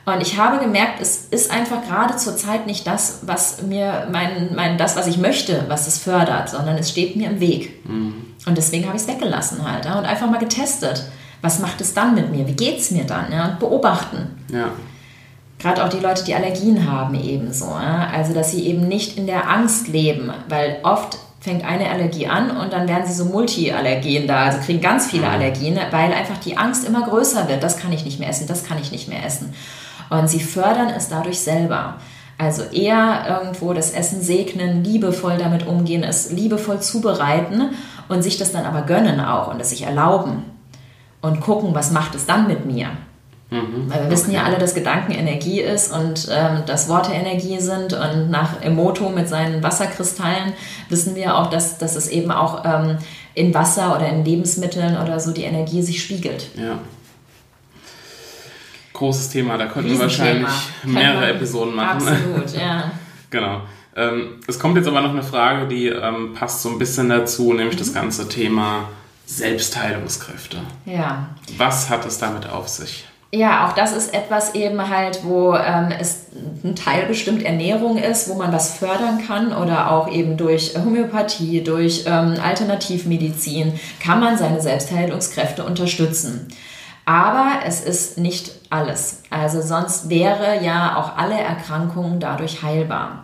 Und 0.07 0.21
ich 0.21 0.37
habe 0.37 0.59
gemerkt, 0.59 1.01
es 1.01 1.25
ist 1.31 1.51
einfach 1.51 1.83
gerade 1.85 2.15
zur 2.15 2.37
Zeit 2.37 2.65
nicht 2.65 2.87
das, 2.87 3.19
was 3.23 3.61
mir 3.63 4.07
mein, 4.09 4.55
mein, 4.55 4.77
das, 4.77 4.95
was 4.95 5.05
ich 5.05 5.17
möchte, 5.17 5.65
was 5.67 5.85
es 5.85 5.97
fördert, 5.97 6.49
sondern 6.49 6.77
es 6.77 6.89
steht 6.89 7.17
mir 7.17 7.29
im 7.29 7.41
Weg. 7.41 7.85
Mhm. 7.85 8.13
Und 8.45 8.57
deswegen 8.57 8.85
habe 8.85 8.95
ich 8.95 9.01
es 9.01 9.07
weggelassen 9.09 9.69
halt 9.69 9.83
ja, 9.83 9.99
und 9.99 10.05
einfach 10.05 10.31
mal 10.31 10.39
getestet. 10.39 11.03
Was 11.41 11.59
macht 11.59 11.81
es 11.81 11.93
dann 11.93 12.15
mit 12.15 12.31
mir? 12.31 12.47
Wie 12.47 12.53
geht 12.53 12.79
es 12.79 12.89
mir 12.91 13.03
dann? 13.03 13.33
Ja, 13.33 13.49
und 13.49 13.59
beobachten. 13.59 14.37
Ja. 14.49 14.71
Gerade 15.59 15.83
auch 15.83 15.89
die 15.89 15.99
Leute, 15.99 16.23
die 16.23 16.35
Allergien 16.35 16.89
haben, 16.89 17.13
ebenso. 17.15 17.65
Ja? 17.65 18.07
Also, 18.09 18.33
dass 18.33 18.51
sie 18.51 18.65
eben 18.65 18.87
nicht 18.87 19.17
in 19.17 19.27
der 19.27 19.49
Angst 19.49 19.89
leben, 19.89 20.31
weil 20.47 20.77
oft 20.83 21.17
fängt 21.41 21.65
eine 21.65 21.89
Allergie 21.89 22.27
an 22.27 22.55
und 22.55 22.71
dann 22.71 22.87
werden 22.87 23.05
sie 23.05 23.13
so 23.13 23.25
Multi-Allergien 23.25 24.25
da, 24.25 24.45
also 24.45 24.59
kriegen 24.59 24.79
ganz 24.79 25.07
viele 25.07 25.27
mhm. 25.27 25.33
Allergien, 25.33 25.77
weil 25.91 26.13
einfach 26.13 26.37
die 26.37 26.57
Angst 26.57 26.87
immer 26.87 27.01
größer 27.01 27.49
wird. 27.49 27.61
Das 27.61 27.75
kann 27.75 27.91
ich 27.91 28.05
nicht 28.05 28.21
mehr 28.21 28.29
essen, 28.29 28.47
das 28.47 28.63
kann 28.63 28.79
ich 28.79 28.93
nicht 28.93 29.09
mehr 29.09 29.25
essen. 29.25 29.53
Und 30.09 30.29
sie 30.29 30.39
fördern 30.39 30.89
es 30.89 31.09
dadurch 31.09 31.39
selber. 31.39 31.95
Also 32.37 32.63
eher 32.63 33.25
irgendwo 33.27 33.73
das 33.73 33.91
Essen 33.91 34.21
segnen, 34.21 34.83
liebevoll 34.83 35.37
damit 35.37 35.65
umgehen, 35.65 36.03
es 36.03 36.31
liebevoll 36.31 36.79
zubereiten 36.79 37.71
und 38.09 38.21
sich 38.21 38.37
das 38.37 38.51
dann 38.51 38.65
aber 38.65 38.83
gönnen 38.83 39.19
auch 39.19 39.47
und 39.51 39.59
es 39.59 39.71
sich 39.71 39.83
erlauben. 39.83 40.43
und 41.21 41.41
gucken, 41.41 41.73
was 41.73 41.91
macht 41.91 42.15
es 42.15 42.25
dann 42.25 42.47
mit 42.47 42.65
mir. 42.65 42.89
Mhm. 43.49 43.85
Weil 43.87 44.03
wir 44.03 44.11
wissen 44.11 44.31
ja 44.31 44.43
alle, 44.43 44.57
dass 44.57 44.75
Gedanken 44.75 45.13
Energie 45.13 45.61
ist 45.61 45.93
und 45.93 46.27
ähm, 46.31 46.63
dass 46.65 46.89
Worte 46.89 47.13
Energie 47.13 47.59
sind. 47.59 47.93
Und 47.93 48.29
nach 48.29 48.61
Emoto 48.61 49.09
mit 49.09 49.29
seinen 49.29 49.63
Wasserkristallen 49.63 50.53
wissen 50.89 51.15
wir 51.15 51.37
auch, 51.37 51.47
dass, 51.47 51.77
dass 51.77 51.95
es 51.95 52.09
eben 52.09 52.31
auch 52.31 52.65
ähm, 52.65 52.97
in 53.33 53.53
Wasser 53.53 53.95
oder 53.95 54.09
in 54.09 54.25
Lebensmitteln 54.25 54.97
oder 54.97 55.19
so 55.19 55.31
die 55.31 55.43
Energie 55.43 55.81
sich 55.81 56.01
spiegelt. 56.01 56.49
Ja. 56.55 56.79
Großes 58.97 59.29
Thema, 59.29 59.59
da 59.59 59.67
könnten 59.67 59.91
wir 59.91 59.99
wahrscheinlich 59.99 60.49
mehrere 60.83 61.29
Episoden 61.29 61.75
machen. 61.75 62.07
Absolut, 62.07 62.59
ja. 62.59 62.91
genau. 63.29 63.61
Ähm, 63.95 64.39
es 64.47 64.57
kommt 64.57 64.75
jetzt 64.75 64.87
aber 64.87 65.01
noch 65.01 65.11
eine 65.11 65.21
Frage, 65.21 65.67
die 65.67 65.87
ähm, 65.87 66.33
passt 66.33 66.63
so 66.63 66.69
ein 66.69 66.79
bisschen 66.79 67.09
dazu, 67.09 67.53
nämlich 67.53 67.75
mhm. 67.75 67.79
das 67.79 67.93
ganze 67.93 68.27
Thema 68.27 68.89
Selbstheilungskräfte. 69.27 70.57
Ja. 70.85 71.29
Was 71.57 71.91
hat 71.91 72.07
es 72.07 72.17
damit 72.17 72.49
auf 72.49 72.67
sich? 72.69 73.05
Ja, 73.31 73.67
auch 73.67 73.73
das 73.73 73.91
ist 73.91 74.15
etwas 74.15 74.55
eben 74.55 74.89
halt, 74.89 75.19
wo 75.23 75.53
ähm, 75.53 75.91
es 75.99 76.27
ein 76.63 76.75
Teil 76.75 77.05
bestimmt 77.05 77.43
Ernährung 77.43 77.97
ist, 77.97 78.29
wo 78.29 78.33
man 78.33 78.51
was 78.51 78.77
fördern 78.79 79.21
kann 79.27 79.53
oder 79.53 79.91
auch 79.91 80.09
eben 80.09 80.37
durch 80.37 80.73
Homöopathie, 80.75 81.61
durch 81.61 82.05
ähm, 82.07 82.35
Alternativmedizin 82.41 83.79
kann 83.99 84.21
man 84.21 84.39
seine 84.39 84.59
Selbstheilungskräfte 84.59 85.63
unterstützen. 85.63 86.47
Aber 87.05 87.59
es 87.65 87.81
ist 87.81 88.17
nicht 88.17 88.56
alles. 88.69 89.24
Also 89.29 89.62
sonst 89.62 90.09
wäre 90.09 90.63
ja 90.63 90.97
auch 90.97 91.17
alle 91.17 91.39
Erkrankungen 91.39 92.19
dadurch 92.19 92.63
heilbar. 92.63 93.24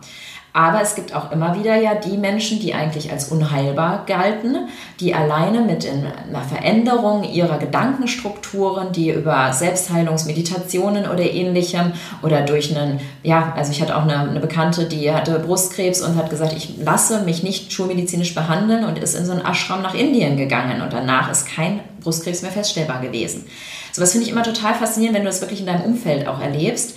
Aber 0.55 0.81
es 0.83 0.93
gibt 0.93 1.15
auch 1.15 1.31
immer 1.31 1.57
wieder 1.57 1.75
ja 1.75 1.95
die 1.95 2.15
Menschen, 2.15 2.59
die 2.59 2.75
eigentlich 2.75 3.11
als 3.11 3.29
unheilbar 3.29 4.03
galten, 4.05 4.67
die 4.99 5.15
alleine 5.15 5.61
mit 5.61 5.83
einer 5.89 6.43
Veränderung 6.43 7.23
ihrer 7.23 7.57
Gedankenstrukturen, 7.57 8.91
die 8.91 9.09
über 9.09 9.51
Selbstheilungsmeditationen 9.51 11.09
oder 11.09 11.23
ähnlichem 11.23 11.93
oder 12.21 12.41
durch 12.41 12.77
einen, 12.77 12.99
ja, 13.23 13.51
also 13.57 13.71
ich 13.71 13.81
hatte 13.81 13.97
auch 13.97 14.03
eine, 14.03 14.29
eine 14.29 14.39
Bekannte, 14.39 14.85
die 14.85 15.11
hatte 15.11 15.39
Brustkrebs 15.39 16.03
und 16.03 16.15
hat 16.15 16.29
gesagt, 16.29 16.53
ich 16.53 16.77
lasse 16.77 17.23
mich 17.23 17.41
nicht 17.41 17.73
schulmedizinisch 17.73 18.35
behandeln 18.35 18.85
und 18.85 18.99
ist 18.99 19.15
in 19.15 19.25
so 19.25 19.31
einen 19.31 19.43
Ashram 19.43 19.81
nach 19.81 19.95
Indien 19.95 20.37
gegangen 20.37 20.81
und 20.83 20.93
danach 20.93 21.31
ist 21.31 21.47
kein 21.47 21.79
Brustkrebs 22.01 22.43
mehr 22.43 22.51
feststellbar 22.51 23.01
gewesen. 23.01 23.45
So 23.91 24.03
was 24.03 24.11
finde 24.11 24.27
ich 24.27 24.31
immer 24.31 24.43
total 24.43 24.75
faszinierend, 24.75 25.15
wenn 25.15 25.23
du 25.23 25.29
das 25.29 25.41
wirklich 25.41 25.61
in 25.61 25.65
deinem 25.65 25.81
Umfeld 25.81 26.27
auch 26.27 26.39
erlebst. 26.39 26.95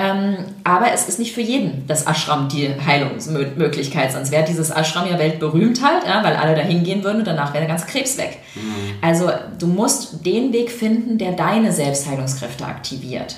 Ähm, 0.00 0.36
aber 0.64 0.92
es 0.94 1.08
ist 1.08 1.18
nicht 1.18 1.34
für 1.34 1.42
jeden 1.42 1.86
das 1.86 2.06
Ashram 2.06 2.48
die 2.48 2.70
Heilungsmöglichkeit. 2.86 4.12
Sonst 4.12 4.30
wäre 4.30 4.44
dieses 4.44 4.70
Ashram 4.70 5.06
ja 5.06 5.18
weltberühmt 5.18 5.84
halt, 5.84 6.06
ja, 6.06 6.24
weil 6.24 6.36
alle 6.36 6.54
da 6.54 6.62
hingehen 6.62 7.04
würden 7.04 7.18
und 7.18 7.26
danach 7.26 7.52
wäre 7.52 7.66
der 7.66 7.68
ganze 7.68 7.86
Krebs 7.86 8.16
weg. 8.16 8.38
Mhm. 8.54 8.94
Also 9.02 9.30
du 9.58 9.66
musst 9.66 10.24
den 10.24 10.54
Weg 10.54 10.70
finden, 10.70 11.18
der 11.18 11.32
deine 11.32 11.70
Selbstheilungskräfte 11.70 12.64
aktiviert. 12.64 13.36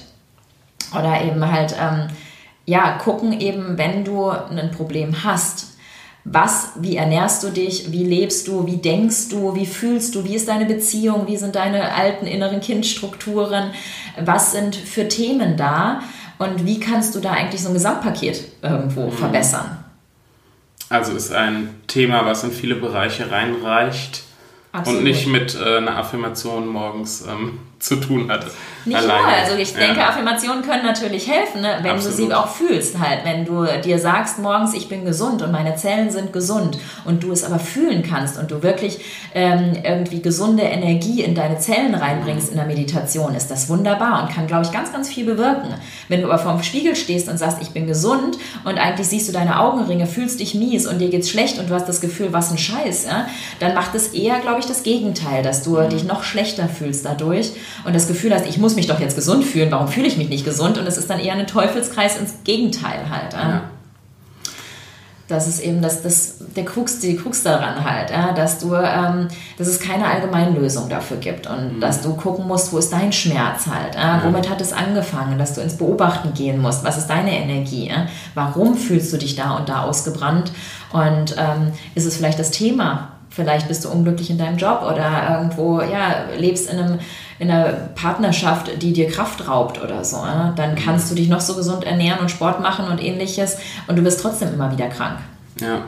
Oder 0.96 1.24
eben 1.24 1.50
halt, 1.50 1.74
ähm, 1.80 2.08
ja, 2.64 2.92
gucken 2.92 3.40
eben, 3.40 3.76
wenn 3.76 4.04
du 4.04 4.30
ein 4.30 4.70
Problem 4.70 5.24
hast, 5.24 5.72
was, 6.24 6.68
wie 6.76 6.96
ernährst 6.96 7.42
du 7.42 7.48
dich, 7.48 7.90
wie 7.90 8.04
lebst 8.04 8.46
du, 8.46 8.66
wie 8.66 8.76
denkst 8.76 9.30
du, 9.30 9.56
wie 9.56 9.66
fühlst 9.66 10.14
du, 10.14 10.24
wie 10.24 10.36
ist 10.36 10.46
deine 10.46 10.66
Beziehung, 10.66 11.26
wie 11.26 11.36
sind 11.36 11.56
deine 11.56 11.92
alten 11.92 12.28
inneren 12.28 12.60
Kindstrukturen, 12.60 13.72
was 14.20 14.52
sind 14.52 14.76
für 14.76 15.08
Themen 15.08 15.56
da 15.56 16.02
und 16.42 16.66
wie 16.66 16.80
kannst 16.80 17.14
du 17.14 17.20
da 17.20 17.32
eigentlich 17.32 17.62
so 17.62 17.68
ein 17.68 17.74
Gesamtpaket 17.74 18.44
irgendwo 18.62 19.06
mhm. 19.06 19.12
verbessern? 19.12 19.84
Also 20.88 21.12
ist 21.12 21.32
ein 21.32 21.74
Thema, 21.86 22.26
was 22.26 22.44
in 22.44 22.52
viele 22.52 22.74
Bereiche 22.74 23.30
reinreicht 23.30 24.24
Absolut. 24.72 24.98
und 24.98 25.04
nicht 25.04 25.26
mit 25.26 25.54
äh, 25.54 25.78
einer 25.78 25.96
Affirmation 25.96 26.68
morgens 26.68 27.26
ähm, 27.26 27.58
zu 27.82 27.96
tun 27.96 28.30
hat. 28.30 28.46
Nicht 28.84 28.96
alleine. 28.96 29.22
nur, 29.22 29.32
also 29.32 29.56
ich 29.56 29.74
denke, 29.74 29.98
ja. 29.98 30.08
Affirmationen 30.08 30.62
können 30.62 30.84
natürlich 30.84 31.28
helfen, 31.28 31.62
ne? 31.62 31.78
wenn 31.82 31.92
Absolut. 31.92 32.18
du 32.18 32.22
sie 32.24 32.34
auch 32.34 32.48
fühlst 32.48 32.98
halt. 32.98 33.24
Wenn 33.24 33.44
du 33.44 33.64
dir 33.82 33.98
sagst 33.98 34.38
morgens, 34.38 34.72
ich 34.74 34.88
bin 34.88 35.04
gesund 35.04 35.42
und 35.42 35.50
meine 35.50 35.74
Zellen 35.74 36.10
sind 36.10 36.32
gesund 36.32 36.78
und 37.04 37.24
du 37.24 37.32
es 37.32 37.42
aber 37.42 37.58
fühlen 37.58 38.04
kannst 38.08 38.38
und 38.38 38.50
du 38.52 38.62
wirklich 38.62 39.00
ähm, 39.34 39.72
irgendwie 39.82 40.22
gesunde 40.22 40.62
Energie 40.62 41.22
in 41.22 41.34
deine 41.34 41.58
Zellen 41.58 41.94
reinbringst 41.94 42.50
in 42.50 42.56
der 42.56 42.66
Meditation, 42.66 43.34
ist 43.34 43.50
das 43.50 43.68
wunderbar 43.68 44.22
und 44.22 44.32
kann, 44.32 44.46
glaube 44.46 44.64
ich, 44.64 44.72
ganz, 44.72 44.92
ganz 44.92 45.08
viel 45.08 45.24
bewirken. 45.24 45.74
Wenn 46.08 46.22
du 46.22 46.28
aber 46.28 46.38
vorm 46.38 46.62
Spiegel 46.62 46.94
stehst 46.94 47.28
und 47.28 47.38
sagst, 47.38 47.58
ich 47.62 47.70
bin 47.70 47.88
gesund 47.88 48.38
und 48.64 48.78
eigentlich 48.78 49.08
siehst 49.08 49.28
du 49.28 49.32
deine 49.32 49.58
Augenringe, 49.58 50.06
fühlst 50.06 50.38
dich 50.38 50.54
mies 50.54 50.86
und 50.86 50.98
dir 50.98 51.10
geht's 51.10 51.30
schlecht 51.30 51.58
und 51.58 51.68
du 51.68 51.74
hast 51.74 51.88
das 51.88 52.00
Gefühl, 52.00 52.32
was 52.32 52.52
ein 52.52 52.58
Scheiß, 52.58 53.06
ja? 53.06 53.26
dann 53.58 53.74
macht 53.74 53.94
es 53.96 54.08
eher, 54.08 54.38
glaube 54.38 54.60
ich, 54.60 54.66
das 54.66 54.84
Gegenteil, 54.84 55.42
dass 55.42 55.64
du 55.64 55.78
mhm. 55.78 55.88
dich 55.88 56.04
noch 56.04 56.22
schlechter 56.22 56.68
fühlst 56.68 57.04
dadurch 57.04 57.52
und 57.84 57.94
das 57.94 58.08
Gefühl 58.08 58.34
hast, 58.34 58.46
ich 58.46 58.58
muss 58.58 58.76
mich 58.76 58.86
doch 58.86 59.00
jetzt 59.00 59.16
gesund 59.16 59.44
fühlen, 59.44 59.70
warum 59.70 59.88
fühle 59.88 60.06
ich 60.06 60.16
mich 60.16 60.28
nicht 60.28 60.44
gesund? 60.44 60.78
Und 60.78 60.86
es 60.86 60.96
ist 60.96 61.10
dann 61.10 61.18
eher 61.18 61.34
ein 61.34 61.46
Teufelskreis 61.46 62.18
ins 62.18 62.34
Gegenteil 62.44 63.10
halt. 63.10 63.32
Ja. 63.32 63.62
Das 65.28 65.48
ist 65.48 65.60
eben 65.60 65.80
das, 65.80 66.02
das, 66.02 66.38
der 66.56 66.64
Krux, 66.64 66.98
die 66.98 67.16
Krux 67.16 67.42
daran 67.42 67.84
halt, 67.84 68.10
ja, 68.10 68.32
dass 68.32 68.58
du, 68.58 68.74
ähm, 68.74 69.28
dass 69.56 69.66
es 69.66 69.80
keine 69.80 70.04
Allgemeinlösung 70.04 70.90
dafür 70.90 71.16
gibt 71.16 71.46
und 71.46 71.76
mhm. 71.76 71.80
dass 71.80 72.02
du 72.02 72.14
gucken 72.14 72.46
musst, 72.46 72.72
wo 72.72 72.78
ist 72.78 72.92
dein 72.92 73.12
Schmerz 73.12 73.66
halt, 73.66 73.94
ja, 73.94 74.20
womit 74.24 74.50
hat 74.50 74.60
es 74.60 74.74
angefangen, 74.74 75.38
dass 75.38 75.54
du 75.54 75.62
ins 75.62 75.78
Beobachten 75.78 76.34
gehen 76.34 76.60
musst, 76.60 76.84
was 76.84 76.98
ist 76.98 77.06
deine 77.06 77.32
Energie, 77.32 77.88
ja? 77.88 78.08
warum 78.34 78.76
fühlst 78.76 79.12
du 79.12 79.16
dich 79.16 79.34
da 79.34 79.56
und 79.56 79.70
da 79.70 79.84
ausgebrannt 79.84 80.52
und 80.92 81.34
ähm, 81.38 81.72
ist 81.94 82.04
es 82.04 82.16
vielleicht 82.16 82.38
das 82.38 82.50
Thema, 82.50 83.11
vielleicht 83.34 83.68
bist 83.68 83.84
du 83.84 83.88
unglücklich 83.88 84.30
in 84.30 84.38
deinem 84.38 84.56
Job 84.56 84.82
oder 84.82 85.36
irgendwo, 85.36 85.80
ja, 85.80 86.24
lebst 86.38 86.70
in 86.70 86.78
einem 86.78 86.98
in 87.38 87.50
einer 87.50 87.72
Partnerschaft, 87.96 88.82
die 88.82 88.92
dir 88.92 89.08
Kraft 89.08 89.48
raubt 89.48 89.82
oder 89.82 90.04
so, 90.04 90.18
ja? 90.18 90.52
dann 90.54 90.76
kannst 90.76 91.10
du 91.10 91.16
dich 91.16 91.28
noch 91.28 91.40
so 91.40 91.56
gesund 91.56 91.82
ernähren 91.82 92.20
und 92.20 92.30
Sport 92.30 92.60
machen 92.60 92.86
und 92.86 93.02
ähnliches 93.02 93.56
und 93.88 93.96
du 93.96 94.02
bist 94.02 94.20
trotzdem 94.20 94.54
immer 94.54 94.70
wieder 94.70 94.86
krank. 94.86 95.18
Ja. 95.60 95.82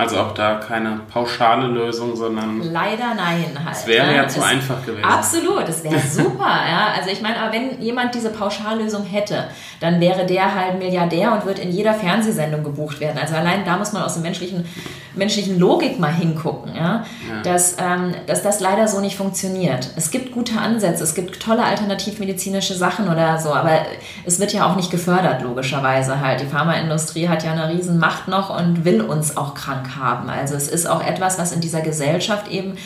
Also 0.00 0.18
auch 0.18 0.34
da 0.34 0.54
keine 0.56 1.00
pauschale 1.12 1.66
Lösung, 1.66 2.16
sondern. 2.16 2.60
Leider 2.72 3.14
nein 3.14 3.56
halt. 3.64 3.76
Es 3.76 3.86
wäre 3.86 4.06
ja, 4.06 4.22
ja 4.22 4.28
zu 4.28 4.42
einfach 4.42 4.84
gewesen. 4.84 5.04
Absolut, 5.04 5.68
es 5.68 5.84
wäre 5.84 5.98
super, 6.10 6.44
ja. 6.44 6.88
Also 6.96 7.10
ich 7.10 7.20
meine, 7.20 7.38
aber 7.40 7.52
wenn 7.52 7.80
jemand 7.80 8.14
diese 8.14 8.30
Pauschallösung 8.30 9.04
hätte, 9.04 9.44
dann 9.80 10.00
wäre 10.00 10.26
der 10.26 10.54
halt 10.54 10.78
Milliardär 10.78 11.32
und 11.32 11.46
wird 11.46 11.58
in 11.58 11.70
jeder 11.70 11.94
Fernsehsendung 11.94 12.64
gebucht 12.64 13.00
werden. 13.00 13.18
Also 13.20 13.34
allein 13.34 13.64
da 13.64 13.76
muss 13.76 13.92
man 13.92 14.02
aus 14.02 14.14
der 14.14 14.22
menschlichen, 14.22 14.66
menschlichen 15.14 15.58
Logik 15.58 15.98
mal 15.98 16.12
hingucken, 16.12 16.74
ja. 16.74 17.04
ja. 17.28 17.42
Dass, 17.42 17.76
ähm, 17.78 18.14
dass 18.26 18.42
das 18.42 18.60
leider 18.60 18.88
so 18.88 19.00
nicht 19.00 19.16
funktioniert. 19.16 19.90
Es 19.96 20.10
gibt 20.10 20.32
gute 20.32 20.58
Ansätze, 20.58 21.04
es 21.04 21.14
gibt 21.14 21.40
tolle 21.40 21.64
alternativmedizinische 21.64 22.74
Sachen 22.74 23.08
oder 23.08 23.38
so, 23.38 23.52
aber 23.52 23.80
es 24.24 24.40
wird 24.40 24.52
ja 24.52 24.66
auch 24.66 24.76
nicht 24.76 24.90
gefördert, 24.90 25.42
logischerweise 25.42 26.20
halt. 26.20 26.40
Die 26.40 26.46
Pharmaindustrie 26.46 27.28
hat 27.28 27.44
ja 27.44 27.52
eine 27.52 27.68
riesen 27.68 27.98
Macht 27.98 28.28
noch 28.28 28.56
und 28.56 28.84
will 28.84 29.00
uns 29.00 29.36
auch 29.36 29.54
krank 29.54 29.89
haben. 29.96 30.28
Also 30.28 30.54
es 30.54 30.68
ist 30.68 30.86
auch 30.86 31.02
etwas, 31.04 31.38
was 31.38 31.52
in 31.52 31.60
dieser 31.60 31.80
Gesellschaft 31.80 32.48
eben 32.48 32.76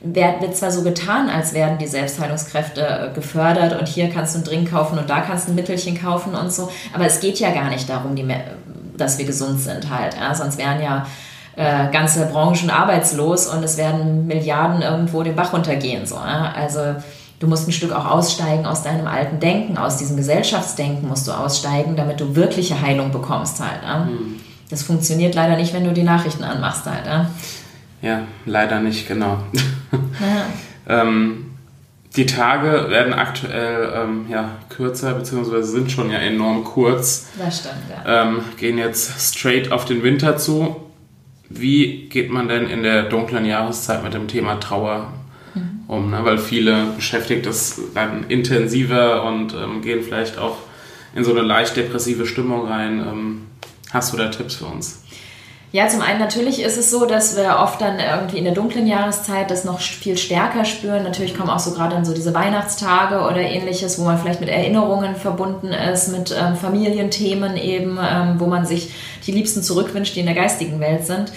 wird 0.00 0.56
zwar 0.56 0.70
so 0.70 0.82
getan, 0.82 1.28
als 1.28 1.54
werden 1.54 1.78
die 1.78 1.86
Selbstheilungskräfte 1.86 2.80
äh, 2.80 3.14
gefördert 3.14 3.78
und 3.78 3.88
hier 3.88 4.10
kannst 4.10 4.34
du 4.34 4.38
einen 4.38 4.44
Drink 4.44 4.70
kaufen 4.70 4.98
und 4.98 5.10
da 5.10 5.20
kannst 5.20 5.46
du 5.48 5.52
ein 5.52 5.54
Mittelchen 5.56 6.00
kaufen 6.00 6.34
und 6.34 6.52
so, 6.52 6.70
aber 6.94 7.06
es 7.06 7.20
geht 7.20 7.40
ja 7.40 7.50
gar 7.50 7.68
nicht 7.68 7.88
darum, 7.88 8.14
die, 8.14 8.24
dass 8.96 9.18
wir 9.18 9.24
gesund 9.24 9.60
sind 9.60 9.90
halt. 9.90 10.14
Ja? 10.14 10.34
Sonst 10.34 10.56
wären 10.56 10.80
ja 10.80 11.06
äh, 11.56 11.90
ganze 11.90 12.26
Branchen 12.26 12.70
arbeitslos 12.70 13.48
und 13.48 13.64
es 13.64 13.76
werden 13.76 14.28
Milliarden 14.28 14.82
irgendwo 14.82 15.24
den 15.24 15.34
Bach 15.34 15.52
runtergehen. 15.52 16.06
So? 16.06 16.16
Also 16.16 16.94
du 17.40 17.48
musst 17.48 17.66
ein 17.66 17.72
Stück 17.72 17.92
auch 17.92 18.06
aussteigen 18.06 18.66
aus 18.66 18.84
deinem 18.84 19.08
alten 19.08 19.40
Denken, 19.40 19.78
aus 19.78 19.96
diesem 19.96 20.16
Gesellschaftsdenken 20.16 21.08
musst 21.08 21.26
du 21.26 21.32
aussteigen, 21.32 21.96
damit 21.96 22.20
du 22.20 22.36
wirkliche 22.36 22.80
Heilung 22.80 23.10
bekommst 23.10 23.60
halt. 23.60 24.08
Mhm. 24.08 24.40
Das 24.70 24.82
funktioniert 24.82 25.34
leider 25.34 25.56
nicht, 25.56 25.72
wenn 25.72 25.84
du 25.84 25.92
die 25.92 26.02
Nachrichten 26.02 26.44
anmachst 26.44 26.86
halt. 26.86 27.06
Ja, 27.06 27.30
ja 28.02 28.22
leider 28.44 28.80
nicht, 28.80 29.08
genau. 29.08 29.38
Ja. 30.20 30.46
ähm, 31.02 31.48
die 32.16 32.26
Tage 32.26 32.90
werden 32.90 33.12
aktuell 33.12 33.92
ähm, 33.94 34.26
ja, 34.28 34.50
kürzer, 34.68 35.14
beziehungsweise 35.14 35.64
sind 35.64 35.90
schon 35.90 36.10
ja 36.10 36.18
enorm 36.18 36.64
kurz. 36.64 37.28
Das 37.38 37.60
stimmt, 37.60 37.84
ja. 37.90 38.22
Ähm, 38.24 38.40
gehen 38.56 38.78
jetzt 38.78 39.20
straight 39.20 39.72
auf 39.72 39.84
den 39.84 40.02
Winter 40.02 40.36
zu. 40.36 40.76
Wie 41.48 42.08
geht 42.08 42.30
man 42.30 42.48
denn 42.48 42.68
in 42.68 42.82
der 42.82 43.04
dunklen 43.04 43.44
Jahreszeit 43.44 44.02
mit 44.02 44.14
dem 44.14 44.28
Thema 44.28 44.58
Trauer 44.58 45.12
mhm. 45.54 45.80
um? 45.86 46.10
Ne? 46.10 46.20
Weil 46.22 46.38
viele 46.38 46.86
beschäftigt 46.96 47.46
es 47.46 47.80
dann 47.94 48.24
intensiver 48.28 49.24
und 49.24 49.54
ähm, 49.54 49.80
gehen 49.80 50.02
vielleicht 50.02 50.38
auch 50.38 50.56
in 51.14 51.24
so 51.24 51.30
eine 51.30 51.42
leicht 51.42 51.76
depressive 51.76 52.26
Stimmung 52.26 52.66
rein. 52.66 53.46
Hast 53.90 54.12
du 54.12 54.16
da 54.16 54.28
Tipps 54.28 54.56
für 54.56 54.66
uns? 54.66 55.02
Ja, 55.70 55.86
zum 55.86 56.00
einen 56.00 56.18
natürlich 56.18 56.62
ist 56.62 56.78
es 56.78 56.90
so, 56.90 57.04
dass 57.04 57.36
wir 57.36 57.58
oft 57.58 57.82
dann 57.82 57.98
irgendwie 57.98 58.38
in 58.38 58.44
der 58.44 58.54
dunklen 58.54 58.86
Jahreszeit 58.86 59.50
das 59.50 59.64
noch 59.64 59.80
viel 59.80 60.16
stärker 60.16 60.64
spüren. 60.64 61.02
Natürlich 61.02 61.36
kommen 61.36 61.50
auch 61.50 61.58
so 61.58 61.72
gerade 61.72 61.94
dann 61.94 62.06
so 62.06 62.14
diese 62.14 62.32
Weihnachtstage 62.32 63.20
oder 63.20 63.42
ähnliches, 63.42 63.98
wo 63.98 64.04
man 64.04 64.18
vielleicht 64.18 64.40
mit 64.40 64.48
Erinnerungen 64.48 65.14
verbunden 65.14 65.68
ist, 65.68 66.08
mit 66.08 66.34
ähm, 66.38 66.56
Familienthemen 66.56 67.58
eben, 67.58 67.98
ähm, 68.00 68.36
wo 68.38 68.46
man 68.46 68.64
sich 68.64 68.90
die 69.26 69.32
Liebsten 69.32 69.62
zurückwünscht, 69.62 70.16
die 70.16 70.20
in 70.20 70.26
der 70.26 70.34
geistigen 70.34 70.80
Welt 70.80 71.04
sind. 71.04 71.32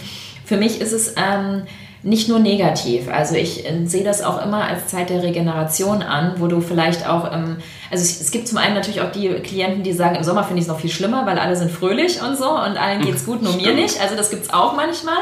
Für 0.46 0.56
mich 0.56 0.80
ist 0.80 0.94
es 0.94 1.16
ähm, 1.18 1.64
nicht 2.04 2.30
nur 2.30 2.40
negativ. 2.40 3.10
Also 3.12 3.36
ich 3.36 3.66
äh, 3.66 3.86
sehe 3.86 4.04
das 4.04 4.24
auch 4.24 4.44
immer 4.44 4.64
als 4.64 4.88
Zeit 4.88 5.10
der 5.10 5.22
Regeneration 5.22 6.02
an, 6.02 6.36
wo 6.38 6.48
du 6.48 6.60
vielleicht 6.62 7.08
auch, 7.08 7.32
ähm, 7.32 7.58
also 7.92 8.04
es, 8.04 8.32
gibt 8.32 8.48
zum 8.48 8.58
einen 8.58 8.74
natürlich 8.74 9.02
auch 9.02 9.12
die 9.12 9.30
Klienten, 9.30 9.84
die 9.84 9.94
sagen, 9.94 10.16
im 10.16 10.24
Sommer 10.24 10.44
finde 10.44 10.60
ich 10.60 10.66
es 10.66 10.72
noch 10.72 10.80
viel 10.80 10.90
schlimmer, 10.90 11.26
weil 11.28 11.38
alle 11.38 11.56
sind 11.56 11.70
fröhlich 11.70 12.22
und 12.22 12.38
so 12.38 12.50
und 12.50 12.78
allen 12.78 13.02
geht 13.02 13.16
es 13.16 13.26
gut, 13.26 13.44
nur 13.44 13.56
mir 13.56 13.74
nicht. 13.74 14.02
Also 14.02 14.16
das 14.16 14.32
gibt 14.32 14.44
es 14.44 14.54
auch 14.54 14.76
manchmal. 14.76 15.20